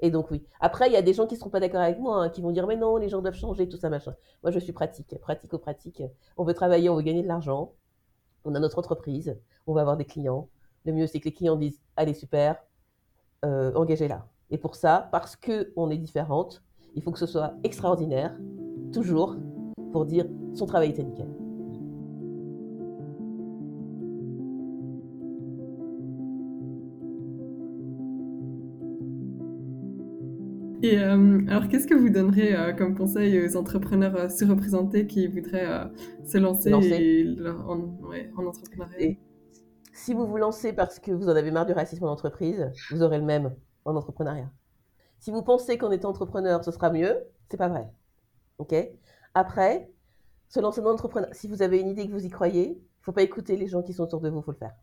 Et 0.00 0.10
donc 0.10 0.30
oui. 0.30 0.44
Après, 0.60 0.88
il 0.88 0.92
y 0.92 0.96
a 0.96 1.02
des 1.02 1.14
gens 1.14 1.26
qui 1.26 1.34
ne 1.34 1.38
seront 1.38 1.50
pas 1.50 1.60
d'accord 1.60 1.80
avec 1.80 1.98
moi, 1.98 2.24
hein, 2.24 2.28
qui 2.30 2.42
vont 2.42 2.50
dire 2.50 2.66
mais 2.66 2.76
non, 2.76 2.96
les 2.96 3.08
gens 3.08 3.22
doivent 3.22 3.36
changer, 3.36 3.68
tout 3.68 3.76
ça 3.76 3.88
machin. 3.88 4.14
Moi 4.42 4.50
je 4.50 4.58
suis 4.58 4.72
pratique, 4.72 5.16
pratico-pratique. 5.20 6.02
On 6.36 6.44
veut 6.44 6.54
travailler, 6.54 6.90
on 6.90 6.96
veut 6.96 7.02
gagner 7.02 7.22
de 7.22 7.28
l'argent. 7.28 7.72
On 8.44 8.54
a 8.54 8.58
notre 8.58 8.78
entreprise, 8.78 9.38
on 9.66 9.72
va 9.72 9.82
avoir 9.82 9.96
des 9.96 10.04
clients. 10.04 10.48
Le 10.84 10.92
mieux 10.92 11.06
c'est 11.06 11.20
que 11.20 11.26
les 11.26 11.34
clients 11.34 11.56
disent 11.56 11.80
allez 11.96 12.14
super, 12.14 12.62
euh, 13.46 13.72
engagez-la. 13.74 14.26
Et 14.50 14.58
pour 14.58 14.74
ça, 14.74 15.08
parce 15.12 15.36
que 15.36 15.72
on 15.76 15.90
est 15.90 15.98
différente, 15.98 16.62
il 16.94 17.02
faut 17.02 17.12
que 17.12 17.18
ce 17.18 17.26
soit 17.26 17.54
extraordinaire, 17.64 18.36
toujours, 18.92 19.36
pour 19.92 20.04
dire 20.04 20.26
son 20.54 20.66
travail 20.66 20.90
était 20.90 21.04
nickel. 21.04 21.28
Et 30.86 30.98
euh, 30.98 31.40
alors, 31.48 31.68
qu'est-ce 31.68 31.86
que 31.86 31.94
vous 31.94 32.10
donnerez 32.10 32.54
euh, 32.54 32.72
comme 32.72 32.96
conseil 32.96 33.44
aux 33.44 33.56
entrepreneurs 33.56 34.14
euh, 34.14 34.28
surreprésentés 34.28 35.06
qui 35.06 35.26
voudraient 35.26 35.66
se 36.24 36.38
lancer, 36.38 36.72
en, 36.72 36.80
entrepreneuriat? 38.36 39.00
Et 39.00 39.18
Si 39.96 40.12
vous 40.12 40.26
vous 40.26 40.36
lancez 40.36 40.74
parce 40.74 40.98
que 40.98 41.10
vous 41.10 41.30
en 41.30 41.34
avez 41.34 41.50
marre 41.50 41.64
du 41.64 41.72
racisme 41.72 42.04
en 42.04 42.12
entreprise, 42.12 42.70
vous 42.90 43.02
aurez 43.02 43.16
le 43.16 43.24
même 43.24 43.56
en 43.86 43.96
entrepreneuriat. 43.96 44.50
Si 45.20 45.30
vous 45.30 45.42
pensez 45.42 45.78
qu'en 45.78 45.90
étant 45.90 46.10
entrepreneur, 46.10 46.62
ce 46.62 46.70
sera 46.70 46.90
mieux, 46.90 47.24
c'est 47.48 47.56
pas 47.56 47.68
vrai. 47.68 47.90
OK? 48.58 48.74
Après, 49.32 49.90
se 50.48 50.60
lancer 50.60 50.82
dans 50.82 50.90
l'entrepreneuriat, 50.90 51.32
si 51.32 51.48
vous 51.48 51.62
avez 51.62 51.80
une 51.80 51.88
idée 51.88 52.06
que 52.06 52.12
vous 52.12 52.26
y 52.26 52.28
croyez, 52.28 52.72
il 52.72 53.04
faut 53.04 53.12
pas 53.12 53.22
écouter 53.22 53.56
les 53.56 53.68
gens 53.68 53.82
qui 53.82 53.94
sont 53.94 54.02
autour 54.02 54.20
de 54.20 54.28
vous, 54.28 54.40
il 54.40 54.44
faut 54.44 54.52
le 54.52 54.58
faire. 54.58 54.74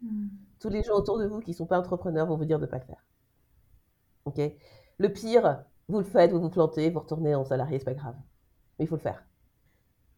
Hmm. 0.00 0.28
Tous 0.60 0.68
les 0.68 0.84
gens 0.84 0.94
autour 0.94 1.18
de 1.18 1.26
vous 1.26 1.40
qui 1.40 1.50
ne 1.50 1.56
sont 1.56 1.66
pas 1.66 1.80
entrepreneurs 1.80 2.28
vont 2.28 2.36
vous 2.36 2.44
dire 2.44 2.60
de 2.60 2.66
ne 2.66 2.70
pas 2.70 2.78
le 2.78 2.84
faire. 2.84 3.04
OK? 4.26 4.40
Le 4.98 5.12
pire, 5.12 5.64
vous 5.88 5.98
le 5.98 6.04
faites, 6.04 6.30
vous 6.30 6.40
vous 6.40 6.50
plantez, 6.50 6.88
vous 6.88 7.00
retournez 7.00 7.34
en 7.34 7.44
salarié, 7.44 7.80
c'est 7.80 7.84
pas 7.84 7.94
grave. 7.94 8.14
Mais 8.78 8.84
il 8.84 8.88
faut 8.88 8.94
le 8.94 9.00
faire. 9.00 9.24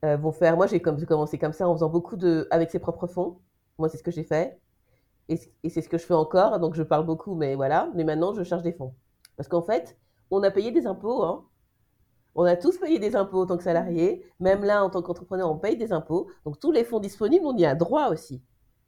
Euh, 0.05 0.19
vont 0.19 0.33
faire. 0.33 0.57
Moi, 0.57 0.67
j'ai 0.67 0.83
commencé 0.83 1.39
comme 1.39 1.55
ça 1.55 1.67
en 1.67 1.73
faisant 1.75 1.89
beaucoup 1.89 2.17
de. 2.17 2.47
avec 2.51 2.71
ses 2.71 2.79
propres 2.79 3.07
fonds. 3.07 3.41
Moi, 3.79 3.89
c'est 3.89 3.99
ce 3.99 4.03
que 4.03 4.11
j'ai 4.11 4.25
fait. 4.25 4.61
Et, 5.29 5.37
c'est 5.69 5.81
ce 5.81 5.89
que 5.89 5.99
je 5.99 6.05
fais 6.05 6.15
encore. 6.15 6.59
Donc, 6.61 6.75
je 6.75 6.83
parle 6.83 7.07
beaucoup, 7.07 7.35
mais 7.35 7.55
voilà. 7.55 7.91
Mais 7.95 8.05
maintenant, 8.05 8.35
je 8.35 8.43
cherche 8.43 8.63
des 8.63 8.73
fonds. 8.73 8.95
Parce 9.37 9.49
qu'en 9.49 9.63
fait, 9.63 9.99
on 10.31 10.43
a 10.43 10.51
payé 10.51 10.71
des 10.71 10.87
impôts. 10.87 11.23
Hein. 11.25 11.47
On 12.35 12.45
a 12.45 12.57
tous 12.57 12.79
payé 12.79 12.99
des 12.99 13.17
impôts 13.17 13.43
en 13.43 13.47
tant 13.47 13.57
que 13.57 13.63
salarié. 13.63 14.25
Même 14.41 14.65
là, 14.65 14.85
en 14.85 14.91
tant 14.91 15.03
qu'entrepreneur, 15.03 15.51
on 15.51 15.59
paye 15.59 15.77
des 15.77 15.93
impôts. 15.93 16.29
Donc, 16.45 16.61
tous 16.61 16.73
les 16.73 16.85
fonds 16.85 17.01
disponibles, 17.01 17.47
on 17.47 17.57
y 17.57 17.65
a 17.65 17.75
droit 17.75 18.09
aussi. 18.11 18.43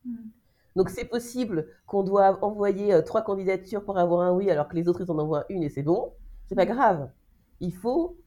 Hmm. 0.05 0.31
Donc 0.77 0.90
c'est 0.90 1.07
possible 1.07 1.66
qu'on 1.87 2.03
doive 2.03 2.38
envoyer 2.42 2.92
euh, 2.92 3.01
trois 3.01 3.22
candidatures 3.22 3.83
pour 3.83 3.99
avoir 3.99 4.20
un 4.20 4.33
oui 4.33 4.51
alors 4.51 4.68
que 4.68 4.77
les 4.77 4.87
autres 4.88 5.01
ils 5.01 5.11
en 5.11 5.18
envoient 5.18 5.46
une 5.49 5.62
et 5.62 5.70
c'est 5.70 5.83
bon. 5.83 6.12
C'est 6.46 6.55
pas 6.55 6.66
grave. 6.66 7.11
Il 7.61 7.75
faut, 7.75 8.18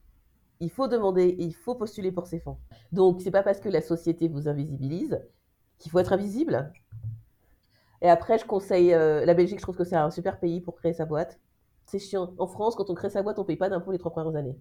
il 0.58 0.70
faut 0.70 0.88
demander, 0.88 1.36
il 1.38 1.54
faut 1.54 1.76
postuler 1.76 2.10
pour 2.10 2.26
ces 2.26 2.40
fonds. 2.40 2.58
Donc 2.90 3.20
c'est 3.22 3.30
pas 3.30 3.44
parce 3.44 3.60
que 3.60 3.68
la 3.68 3.80
société 3.80 4.26
vous 4.26 4.48
invisibilise 4.48 5.22
qu'il 5.80 5.90
faut 5.90 5.98
être 5.98 6.12
invisible. 6.12 6.72
Et 8.02 8.08
après 8.08 8.38
je 8.38 8.44
conseille 8.44 8.94
euh, 8.94 9.24
la 9.24 9.34
Belgique. 9.34 9.58
Je 9.58 9.64
trouve 9.64 9.76
que 9.76 9.84
c'est 9.84 9.96
un 9.96 10.10
super 10.10 10.38
pays 10.38 10.60
pour 10.60 10.76
créer 10.76 10.92
sa 10.92 11.06
boîte. 11.06 11.40
C'est 11.86 11.98
chiant. 11.98 12.32
En 12.38 12.46
France, 12.46 12.76
quand 12.76 12.88
on 12.88 12.94
crée 12.94 13.10
sa 13.10 13.22
boîte, 13.22 13.40
on 13.40 13.44
paye 13.44 13.56
pas 13.56 13.68
d'impôts 13.68 13.90
les 13.90 13.98
trois 13.98 14.12
premières 14.12 14.36
années. 14.36 14.56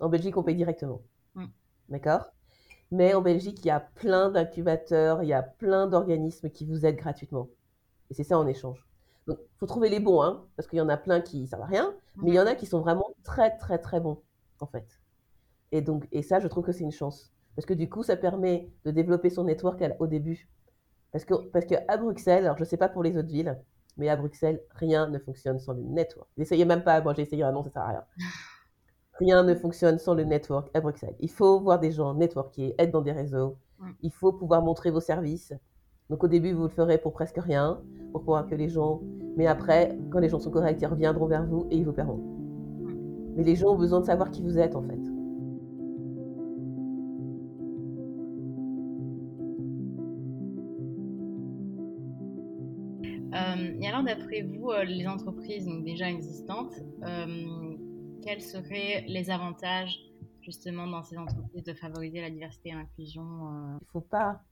En 0.00 0.10
Belgique, 0.10 0.36
on 0.36 0.42
paye 0.42 0.56
directement. 0.56 1.00
Mm. 1.34 1.46
D'accord? 1.88 2.26
Mais 2.90 3.14
en 3.14 3.22
Belgique, 3.22 3.60
il 3.60 3.68
y 3.68 3.70
a 3.70 3.80
plein 3.80 4.30
d'incubateurs, 4.30 5.22
il 5.22 5.28
y 5.28 5.32
a 5.32 5.42
plein 5.42 5.86
d'organismes 5.86 6.50
qui 6.50 6.66
vous 6.66 6.84
aident 6.84 6.96
gratuitement. 6.96 7.48
Et 8.10 8.14
c'est 8.14 8.24
ça 8.24 8.38
en 8.38 8.46
échange. 8.46 8.84
Donc, 9.26 9.38
il 9.40 9.58
faut 9.58 9.66
trouver 9.66 9.88
les 9.88 10.00
bons, 10.00 10.22
hein, 10.22 10.44
parce 10.56 10.68
qu'il 10.68 10.78
y 10.78 10.82
en 10.82 10.88
a 10.88 10.96
plein 10.96 11.20
qui 11.20 11.40
ne 11.40 11.46
servent 11.46 11.62
à 11.62 11.66
rien, 11.66 11.94
mais 12.16 12.30
il 12.30 12.34
y 12.34 12.40
en 12.40 12.46
a 12.46 12.56
qui 12.56 12.66
sont 12.66 12.80
vraiment 12.80 13.14
très, 13.22 13.56
très, 13.56 13.78
très 13.78 14.00
bons, 14.00 14.20
en 14.58 14.66
fait. 14.66 15.00
Et, 15.70 15.82
donc, 15.82 16.08
et 16.10 16.22
ça, 16.22 16.40
je 16.40 16.48
trouve 16.48 16.64
que 16.64 16.72
c'est 16.72 16.82
une 16.82 16.90
chance. 16.90 17.32
Parce 17.56 17.66
que 17.66 17.74
du 17.74 17.88
coup, 17.88 18.02
ça 18.02 18.16
permet 18.16 18.70
de 18.84 18.90
développer 18.90 19.30
son 19.30 19.44
network 19.44 19.82
au 19.98 20.06
début. 20.06 20.48
Parce 21.12 21.24
que 21.24 21.34
parce 21.50 21.66
qu'à 21.66 21.96
Bruxelles, 21.96 22.44
alors 22.44 22.56
je 22.56 22.62
ne 22.62 22.68
sais 22.68 22.76
pas 22.76 22.88
pour 22.88 23.02
les 23.02 23.16
autres 23.18 23.28
villes, 23.28 23.58
mais 23.96 24.08
à 24.08 24.16
Bruxelles, 24.16 24.60
rien 24.70 25.08
ne 25.08 25.18
fonctionne 25.18 25.58
sans 25.58 25.72
le 25.72 25.82
network. 25.82 26.28
N'essayez 26.36 26.64
même 26.64 26.84
pas, 26.84 27.00
moi 27.00 27.14
j'ai 27.14 27.22
essayé, 27.22 27.42
ah 27.42 27.52
non, 27.52 27.62
ça 27.62 27.70
sert 27.70 27.82
à 27.82 27.88
rien. 27.88 28.04
Rien 29.18 29.42
ne 29.42 29.54
fonctionne 29.54 29.98
sans 29.98 30.14
le 30.14 30.24
network 30.24 30.70
à 30.72 30.80
Bruxelles. 30.80 31.14
Il 31.20 31.28
faut 31.28 31.60
voir 31.60 31.78
des 31.78 31.92
gens 31.92 32.14
networker, 32.14 32.74
être 32.78 32.90
dans 32.90 33.02
des 33.02 33.12
réseaux. 33.12 33.58
Il 34.00 34.10
faut 34.10 34.32
pouvoir 34.32 34.62
montrer 34.62 34.90
vos 34.90 35.00
services. 35.00 35.52
Donc 36.08 36.24
au 36.24 36.26
début, 36.26 36.52
vous 36.52 36.62
le 36.62 36.68
ferez 36.70 36.96
pour 36.96 37.12
presque 37.12 37.36
rien, 37.36 37.82
pour 38.12 38.22
pouvoir 38.22 38.46
que 38.46 38.54
les 38.54 38.70
gens... 38.70 39.02
Mais 39.36 39.46
après, 39.46 39.98
quand 40.10 40.20
les 40.20 40.30
gens 40.30 40.38
sont 40.38 40.50
corrects, 40.50 40.80
ils 40.80 40.86
reviendront 40.86 41.26
vers 41.26 41.44
vous 41.44 41.66
et 41.70 41.76
ils 41.76 41.84
vous 41.84 41.92
paieront. 41.92 42.18
Mais 43.36 43.44
les 43.44 43.56
gens 43.56 43.74
ont 43.74 43.76
besoin 43.76 44.00
de 44.00 44.06
savoir 44.06 44.30
qui 44.30 44.42
vous 44.42 44.58
êtes 44.58 44.74
en 44.74 44.82
fait. 44.82 44.98
Et 53.32 53.86
alors, 53.86 54.02
d'après 54.02 54.42
vous, 54.42 54.70
euh, 54.70 54.84
les 54.84 55.06
entreprises 55.06 55.66
donc, 55.66 55.84
déjà 55.84 56.10
existantes, 56.10 56.74
euh, 57.02 57.76
quels 58.22 58.42
seraient 58.42 59.04
les 59.06 59.30
avantages 59.30 59.98
justement 60.42 60.86
dans 60.86 61.02
ces 61.02 61.16
entreprises 61.18 61.64
de 61.64 61.74
favoriser 61.74 62.20
la 62.20 62.30
diversité 62.30 62.70
et 62.70 62.74
l'inclusion 62.74 63.22
euh? 63.22 63.78
Il 63.80 63.84
ne 63.84 63.90
faut 63.92 64.00
pas, 64.00 64.42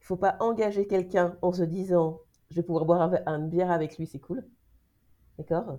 il 0.00 0.04
faut 0.04 0.16
pas 0.16 0.36
engager 0.40 0.86
quelqu'un 0.86 1.36
en 1.42 1.52
se 1.52 1.62
disant 1.62 2.20
je 2.50 2.56
vais 2.56 2.62
pouvoir 2.62 2.84
boire 2.84 3.14
un 3.26 3.38
bière 3.38 3.70
avec 3.70 3.96
lui, 3.96 4.06
c'est 4.06 4.18
cool. 4.18 4.44
D'accord? 5.38 5.78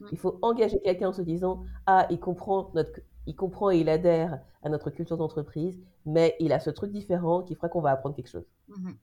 Mm. 0.00 0.06
Il 0.12 0.18
faut 0.18 0.38
engager 0.40 0.80
quelqu'un 0.80 1.08
en 1.08 1.12
se 1.12 1.22
disant 1.22 1.64
ah, 1.86 2.06
il 2.10 2.20
comprend, 2.20 2.70
notre, 2.74 3.00
il 3.26 3.34
comprend 3.34 3.70
et 3.70 3.78
il 3.78 3.88
adhère 3.88 4.40
à 4.62 4.68
notre 4.68 4.90
culture 4.90 5.16
d'entreprise, 5.16 5.82
mais 6.06 6.36
il 6.38 6.52
a 6.52 6.60
ce 6.60 6.70
truc 6.70 6.92
différent 6.92 7.42
qui 7.42 7.56
fera 7.56 7.68
qu'on 7.68 7.80
va 7.80 7.90
apprendre 7.90 8.14
quelque 8.14 8.30
chose. 8.30 8.46
Mm-hmm. 8.70 8.94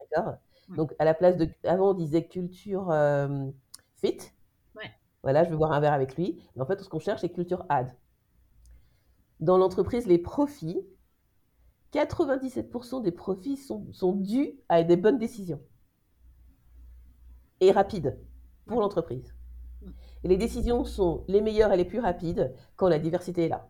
D'accord? 0.00 0.38
Donc, 0.68 0.94
à 0.98 1.04
la 1.04 1.14
place 1.14 1.36
de. 1.36 1.48
Avant, 1.64 1.90
on 1.90 1.94
disait 1.94 2.26
culture 2.26 2.90
euh, 2.90 3.50
fit. 3.96 4.18
Voilà, 5.22 5.42
je 5.42 5.50
vais 5.50 5.56
boire 5.56 5.72
un 5.72 5.80
verre 5.80 5.92
avec 5.92 6.16
lui. 6.16 6.40
Mais 6.54 6.62
en 6.62 6.66
fait, 6.66 6.80
ce 6.80 6.88
qu'on 6.88 7.00
cherche, 7.00 7.22
c'est 7.22 7.30
culture 7.30 7.66
ad. 7.68 7.96
Dans 9.40 9.58
l'entreprise, 9.58 10.06
les 10.06 10.18
profits, 10.18 10.86
97% 11.92 13.02
des 13.02 13.10
profits 13.10 13.56
sont, 13.56 13.92
sont, 13.92 14.12
dus 14.12 14.52
à 14.68 14.84
des 14.84 14.96
bonnes 14.96 15.18
décisions. 15.18 15.60
Et 17.58 17.72
rapides 17.72 18.16
pour 18.66 18.80
l'entreprise. 18.80 19.34
Et 20.22 20.28
les 20.28 20.36
décisions 20.36 20.84
sont 20.84 21.24
les 21.26 21.40
meilleures 21.40 21.72
et 21.72 21.76
les 21.76 21.84
plus 21.84 21.98
rapides 21.98 22.54
quand 22.76 22.88
la 22.88 23.00
diversité 23.00 23.46
est 23.46 23.48
là. 23.48 23.68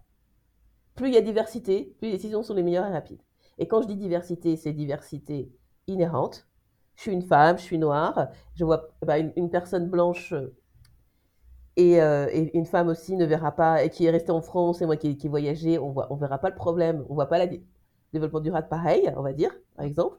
Plus 0.95 1.09
il 1.09 1.15
y 1.15 1.19
a 1.19 1.23
diversité, 1.23 1.95
plus 1.99 2.09
les 2.09 2.17
décisions 2.17 2.43
sont 2.43 2.55
les 2.55 2.63
meilleures 2.63 2.87
et 2.87 2.93
rapides. 2.93 3.23
Et 3.57 3.67
quand 3.67 3.81
je 3.81 3.87
dis 3.87 3.97
diversité, 3.97 4.57
c'est 4.57 4.75
diversité 4.75 5.51
inhérente. 5.87 6.47
Je 6.97 7.03
suis 7.03 7.13
une 7.13 7.23
femme, 7.23 7.59
je 7.59 7.63
suis 7.63 7.79
noire, 7.79 8.29
je 8.55 8.65
vois 8.65 8.89
bah, 9.05 9.19
une, 9.19 9.51
personne 9.51 9.89
blanche 9.89 10.33
euh, 10.33 10.49
et, 11.77 12.57
une 12.57 12.65
femme 12.65 12.89
aussi 12.89 13.17
ne 13.17 13.27
verra 13.27 13.53
pas, 13.53 13.85
et 13.85 13.91
qui 13.91 14.07
est 14.07 14.11
restée 14.11 14.33
en 14.33 14.41
France 14.41 14.81
et 14.81 14.87
moi 14.87 14.97
qui, 14.97 15.17
qui 15.17 15.29
voyageais, 15.29 15.79
on 15.79 15.91
voit, 15.91 16.11
on 16.11 16.17
verra 16.17 16.39
pas 16.39 16.49
le 16.49 16.57
problème, 16.57 17.05
on 17.09 17.15
voit 17.15 17.29
pas 17.29 17.45
le 17.45 17.61
développement 18.13 18.41
durable 18.41 18.69
pareil, 18.69 19.13
on 19.17 19.23
va 19.23 19.33
dire, 19.33 19.51
par 19.77 19.85
exemple. 19.85 20.19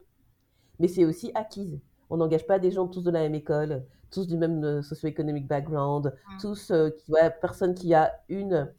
Mais 0.79 0.87
c'est 0.87 1.05
aussi 1.05 1.31
acquise. 1.33 1.79
On 2.09 2.17
n'engage 2.17 2.45
pas 2.45 2.59
des 2.59 2.71
gens 2.71 2.87
tous 2.87 3.03
de 3.03 3.11
la 3.11 3.21
même 3.21 3.35
école, 3.35 3.83
tous 4.11 4.27
du 4.27 4.37
même 4.37 4.63
euh, 4.63 4.81
socio-économique 4.81 5.47
background, 5.47 6.13
mmh. 6.13 6.37
tous, 6.39 6.71
euh, 6.71 6.89
qui, 6.91 7.11
personne 7.41 7.73
qui 7.73 7.93
a 7.93 8.13
une 8.29 8.71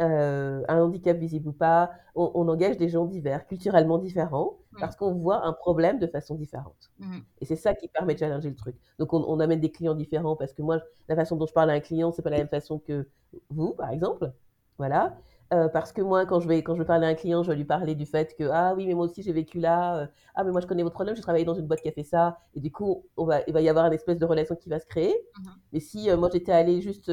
euh, 0.00 0.62
un 0.68 0.82
handicap 0.82 1.16
visible 1.16 1.48
ou 1.48 1.52
pas, 1.52 1.90
on, 2.14 2.48
engage 2.48 2.76
des 2.76 2.88
gens 2.88 3.04
divers, 3.04 3.46
culturellement 3.46 3.98
différents, 3.98 4.56
parce 4.78 4.96
qu'on 4.96 5.12
voit 5.12 5.44
un 5.44 5.52
problème 5.52 5.98
de 5.98 6.06
façon 6.06 6.34
différente. 6.36 6.90
Mmh. 6.98 7.18
Et 7.40 7.44
c'est 7.44 7.56
ça 7.56 7.74
qui 7.74 7.88
permet 7.88 8.14
de 8.14 8.18
challenger 8.18 8.48
le 8.48 8.56
truc. 8.56 8.76
Donc 8.98 9.12
on, 9.12 9.40
amène 9.40 9.60
des 9.60 9.70
clients 9.70 9.94
différents, 9.94 10.36
parce 10.36 10.54
que 10.54 10.62
moi, 10.62 10.80
la 11.08 11.16
façon 11.16 11.36
dont 11.36 11.46
je 11.46 11.52
parle 11.52 11.70
à 11.70 11.74
un 11.74 11.80
client, 11.80 12.12
c'est 12.12 12.22
pas 12.22 12.30
la 12.30 12.38
même 12.38 12.48
façon 12.48 12.78
que 12.78 13.08
vous, 13.50 13.74
par 13.74 13.90
exemple. 13.90 14.32
Voilà. 14.78 15.18
Euh, 15.52 15.68
parce 15.68 15.92
que 15.92 16.00
moi, 16.00 16.24
quand 16.26 16.40
je, 16.40 16.48
vais, 16.48 16.62
quand 16.62 16.74
je 16.74 16.78
vais 16.78 16.86
parler 16.86 17.06
à 17.06 17.10
un 17.10 17.14
client, 17.14 17.42
je 17.42 17.50
vais 17.50 17.56
lui 17.56 17.64
parler 17.64 17.94
du 17.94 18.06
fait 18.06 18.34
que 18.36 18.44
Ah 18.50 18.72
oui, 18.76 18.86
mais 18.86 18.94
moi 18.94 19.04
aussi 19.04 19.22
j'ai 19.22 19.32
vécu 19.32 19.58
là. 19.58 19.98
Euh, 19.98 20.06
ah, 20.34 20.44
mais 20.44 20.52
moi 20.52 20.60
je 20.60 20.66
connais 20.66 20.84
votre 20.84 20.94
problème, 20.94 21.16
j'ai 21.16 21.22
travaillé 21.22 21.44
dans 21.44 21.54
une 21.54 21.66
boîte 21.66 21.82
qui 21.82 21.88
a 21.88 21.92
fait 21.92 22.04
ça. 22.04 22.38
Et 22.54 22.60
du 22.60 22.70
coup, 22.70 23.04
on 23.16 23.24
va, 23.24 23.40
il 23.48 23.52
va 23.52 23.60
y 23.60 23.68
avoir 23.68 23.84
une 23.86 23.92
espèce 23.92 24.18
de 24.18 24.24
relation 24.24 24.54
qui 24.54 24.68
va 24.68 24.78
se 24.78 24.86
créer. 24.86 25.12
Mmh. 25.12 25.48
Mais 25.72 25.80
si 25.80 26.08
moi 26.16 26.30
j'étais 26.32 26.52
allée 26.52 26.80
juste 26.80 27.10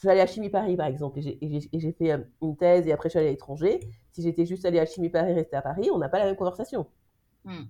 je 0.00 0.06
suis 0.06 0.08
allée 0.08 0.22
à 0.22 0.26
Chimie 0.26 0.48
Paris, 0.48 0.78
par 0.78 0.86
exemple, 0.86 1.18
et 1.18 1.60
j'ai 1.74 1.92
fait 1.92 2.12
euh, 2.12 2.24
une 2.40 2.56
thèse, 2.56 2.86
et 2.86 2.92
après 2.92 3.10
je 3.10 3.10
suis 3.10 3.18
allée 3.18 3.28
à 3.28 3.32
l'étranger. 3.32 3.80
Si 4.12 4.22
j'étais 4.22 4.46
juste 4.46 4.64
allée 4.64 4.78
à 4.78 4.86
Chimie 4.86 5.10
Paris, 5.10 5.34
restée 5.34 5.56
à 5.56 5.60
Paris, 5.60 5.90
on 5.92 5.98
n'a 5.98 6.08
pas 6.08 6.18
la 6.18 6.24
même 6.24 6.36
conversation. 6.36 6.86
Hmm. 7.44 7.64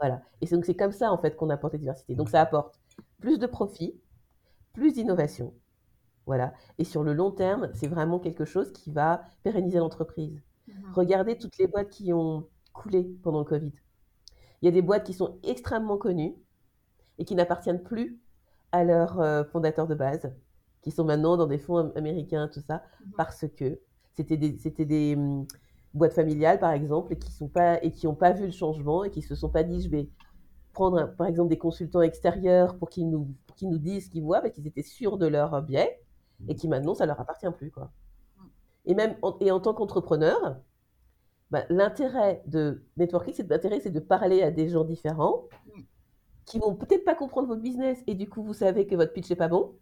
Voilà. 0.00 0.22
Et 0.40 0.46
donc 0.46 0.64
c'est 0.64 0.74
comme 0.74 0.92
ça, 0.92 1.12
en 1.12 1.18
fait, 1.18 1.36
qu'on 1.36 1.50
apporte 1.50 1.74
la 1.74 1.78
diversité. 1.78 2.14
Donc 2.14 2.30
ça 2.30 2.40
apporte 2.40 2.80
plus 3.20 3.38
de 3.38 3.46
profit, 3.46 4.00
plus 4.72 4.94
d'innovation. 4.94 5.52
Voilà. 6.24 6.54
Et 6.78 6.84
sur 6.84 7.02
le 7.02 7.12
long 7.12 7.30
terme, 7.30 7.68
c'est 7.74 7.86
vraiment 7.86 8.18
quelque 8.18 8.46
chose 8.46 8.72
qui 8.72 8.90
va 8.90 9.22
pérenniser 9.42 9.76
l'entreprise. 9.76 10.40
Hmm. 10.68 10.92
Regardez 10.94 11.36
toutes 11.36 11.58
les 11.58 11.66
boîtes 11.66 11.90
qui 11.90 12.14
ont 12.14 12.48
coulé 12.72 13.14
pendant 13.22 13.40
le 13.40 13.44
Covid. 13.44 13.72
Il 14.62 14.64
y 14.64 14.68
a 14.68 14.72
des 14.72 14.80
boîtes 14.80 15.04
qui 15.04 15.12
sont 15.12 15.36
extrêmement 15.42 15.98
connues 15.98 16.34
et 17.18 17.26
qui 17.26 17.34
n'appartiennent 17.34 17.82
plus 17.82 18.18
à 18.70 18.84
leur 18.84 19.20
euh, 19.20 19.44
fondateur 19.44 19.86
de 19.86 19.94
base 19.94 20.32
qui 20.82 20.90
sont 20.90 21.04
maintenant 21.04 21.36
dans 21.36 21.46
des 21.46 21.58
fonds 21.58 21.92
américains, 21.96 22.48
tout 22.52 22.60
ça, 22.60 22.82
mhm. 23.04 23.12
parce 23.16 23.46
que 23.56 23.80
c'était 24.14 24.36
des, 24.36 24.58
c'était 24.58 24.84
des 24.84 25.14
hum, 25.16 25.46
boîtes 25.94 26.12
familiales, 26.12 26.58
par 26.58 26.72
exemple, 26.72 27.12
et 27.12 27.18
qui 27.18 27.32
sont 27.32 27.48
pas 27.48 27.82
et 27.82 27.90
qui 27.92 28.06
n'ont 28.06 28.14
pas 28.14 28.32
vu 28.32 28.46
le 28.46 28.52
changement 28.52 29.04
et 29.04 29.10
qui 29.10 29.22
se 29.22 29.34
sont 29.34 29.48
pas 29.48 29.62
dit, 29.62 29.80
je 29.80 29.88
vais 29.88 30.08
prendre, 30.72 31.14
par 31.16 31.26
exemple, 31.26 31.50
des 31.50 31.58
consultants 31.58 32.02
extérieurs 32.02 32.76
pour 32.76 32.88
qu'ils 32.90 33.08
nous, 33.08 33.34
pour 33.46 33.56
nous 33.68 33.78
disent 33.78 34.06
ce 34.06 34.10
qu'ils 34.10 34.22
voient, 34.22 34.40
parce 34.40 34.54
qu'ils 34.54 34.66
étaient 34.66 34.82
sûrs 34.82 35.18
de 35.18 35.26
leur 35.26 35.62
biais, 35.62 36.00
et 36.48 36.56
qui 36.56 36.66
maintenant, 36.68 36.94
ça 36.94 37.06
leur 37.06 37.20
appartient 37.20 37.50
plus, 37.56 37.70
quoi. 37.70 37.92
Mhm. 38.38 38.48
Et 38.86 38.94
même, 38.94 39.16
en, 39.22 39.36
et 39.40 39.50
en 39.50 39.60
tant 39.60 39.74
qu'entrepreneur, 39.74 40.56
bah, 41.50 41.64
l'intérêt 41.68 42.42
de 42.46 42.82
networking, 42.96 43.34
c'est 43.36 43.46
d'intérêt, 43.46 43.78
c'est 43.80 43.90
de 43.90 44.00
parler 44.00 44.42
à 44.42 44.50
des 44.50 44.68
gens 44.70 44.84
différents 44.84 45.44
qui 46.46 46.58
vont 46.58 46.74
peut-être 46.74 47.04
pas 47.04 47.14
comprendre 47.14 47.48
votre 47.48 47.60
business 47.60 48.02
et 48.06 48.14
du 48.14 48.28
coup 48.28 48.42
vous 48.42 48.54
savez 48.54 48.86
que 48.86 48.96
votre 48.96 49.12
pitch 49.12 49.30
n'est 49.30 49.36
pas 49.36 49.48
bon 49.48 49.74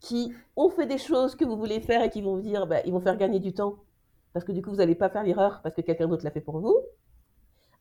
qui 0.00 0.32
ont 0.56 0.68
fait 0.70 0.86
des 0.86 0.98
choses 0.98 1.34
que 1.34 1.44
vous 1.44 1.56
voulez 1.56 1.80
faire 1.80 2.02
et 2.02 2.10
qui 2.10 2.22
vont 2.22 2.36
vous 2.36 2.42
dire, 2.42 2.66
bah, 2.66 2.80
ils 2.84 2.92
vont 2.92 3.00
faire 3.00 3.16
gagner 3.16 3.40
du 3.40 3.52
temps. 3.52 3.76
Parce 4.32 4.44
que 4.44 4.52
du 4.52 4.62
coup, 4.62 4.70
vous 4.70 4.76
n'allez 4.76 4.94
pas 4.94 5.08
faire 5.08 5.22
l'erreur 5.22 5.60
parce 5.62 5.74
que 5.74 5.80
quelqu'un 5.80 6.08
d'autre 6.08 6.24
l'a 6.24 6.30
fait 6.30 6.40
pour 6.40 6.60
vous. 6.60 6.76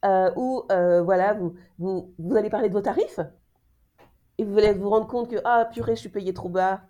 Euh, 0.06 0.32
ou 0.36 0.64
euh, 0.72 1.02
voilà, 1.02 1.34
vous, 1.34 1.56
vous, 1.80 2.14
vous, 2.18 2.36
allez 2.36 2.50
parler 2.50 2.70
de 2.70 2.74
vos 2.74 2.82
tarifs 2.82 3.20
et 4.38 4.44
vous 4.44 4.58
allez 4.58 4.74
vous 4.74 4.90
rendre 4.90 5.08
compte 5.08 5.30
que, 5.30 5.38
ah 5.46 5.68
purée, 5.72 5.96
je 5.96 6.02
suis 6.02 6.10
payé 6.10 6.34
trop 6.34 6.50
bas, 6.50 6.82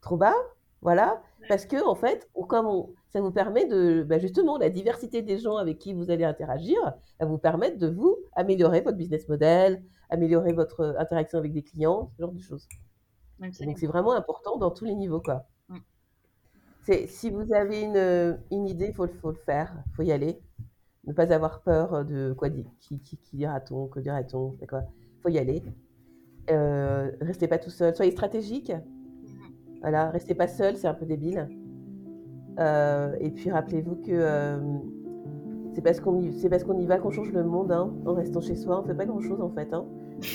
trop 0.00 0.16
bas, 0.16 0.34
voilà. 0.82 1.22
Parce 1.48 1.64
que, 1.64 1.84
en 1.86 1.94
fait, 1.94 2.28
comme 2.48 2.86
ça 3.10 3.20
vous 3.20 3.30
permet 3.30 3.66
de, 3.66 4.02
bah, 4.02 4.18
justement, 4.18 4.58
la 4.58 4.70
diversité 4.70 5.22
des 5.22 5.38
gens 5.38 5.56
avec 5.56 5.78
qui 5.78 5.92
vous 5.94 6.10
allez 6.10 6.24
interagir, 6.24 6.78
ça 7.18 7.26
vous 7.26 7.38
permettre 7.38 7.78
de 7.78 7.88
vous 7.88 8.16
améliorer 8.34 8.80
votre 8.80 8.96
business 8.96 9.28
model, 9.28 9.82
améliorer 10.10 10.52
votre 10.52 10.96
interaction 10.98 11.38
avec 11.38 11.52
des 11.52 11.62
clients, 11.62 12.10
ce 12.16 12.22
genre 12.22 12.32
de 12.32 12.40
choses. 12.40 12.66
Donc, 13.40 13.78
c'est 13.78 13.86
vraiment 13.86 14.12
important 14.12 14.56
dans 14.56 14.70
tous 14.70 14.84
les 14.84 14.94
niveaux, 14.94 15.20
quoi. 15.20 15.46
Mm. 15.68 15.78
Si 17.06 17.30
vous 17.30 17.52
avez 17.52 17.82
une, 17.82 18.38
une 18.50 18.66
idée, 18.66 18.86
il 18.88 18.94
faut, 18.94 19.06
faut, 19.20 19.30
le 19.30 19.36
faire, 19.36 19.82
il 19.86 19.94
faut 19.94 20.02
y 20.02 20.12
aller. 20.12 20.40
Ne 21.04 21.12
pas 21.12 21.32
avoir 21.32 21.62
peur 21.62 22.04
de 22.04 22.34
quoi 22.36 22.48
dire, 22.48 22.66
qui, 22.80 23.00
qui, 23.00 23.16
qui 23.16 23.36
dira-t-on, 23.36 23.86
que 23.86 24.00
dira-t-on, 24.00 24.56
il 24.60 24.66
faut 25.22 25.28
y 25.28 25.38
aller. 25.38 25.62
Euh, 26.50 27.12
restez 27.20 27.48
pas 27.48 27.58
tout 27.58 27.70
seul, 27.70 27.94
soyez 27.94 28.12
stratégique. 28.12 28.72
Voilà, 29.80 30.10
restez 30.10 30.34
pas 30.34 30.48
seul, 30.48 30.76
c'est 30.76 30.88
un 30.88 30.94
peu 30.94 31.06
débile. 31.06 31.48
Euh, 32.58 33.14
et 33.20 33.30
puis 33.30 33.50
rappelez-vous 33.50 33.96
que 33.96 34.10
euh, 34.10 34.58
c'est 35.74 35.82
parce 35.82 36.00
qu'on 36.00 36.20
y, 36.20 36.32
c'est 36.32 36.48
parce 36.48 36.64
qu'on 36.64 36.78
y 36.78 36.86
va 36.86 36.98
qu'on 36.98 37.10
change 37.10 37.30
le 37.30 37.44
monde. 37.44 37.72
Hein, 37.72 37.92
en 38.06 38.14
restant 38.14 38.40
chez 38.40 38.56
soi, 38.56 38.80
on 38.80 38.86
fait 38.86 38.94
pas 38.94 39.06
grand-chose 39.06 39.40
en 39.40 39.50
fait. 39.50 39.72
Hein. 39.72 39.84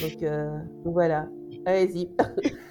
Donc, 0.01 0.23
euh, 0.23 0.57
donc 0.85 0.93
voilà, 0.93 1.27
allez-y. 1.65 2.09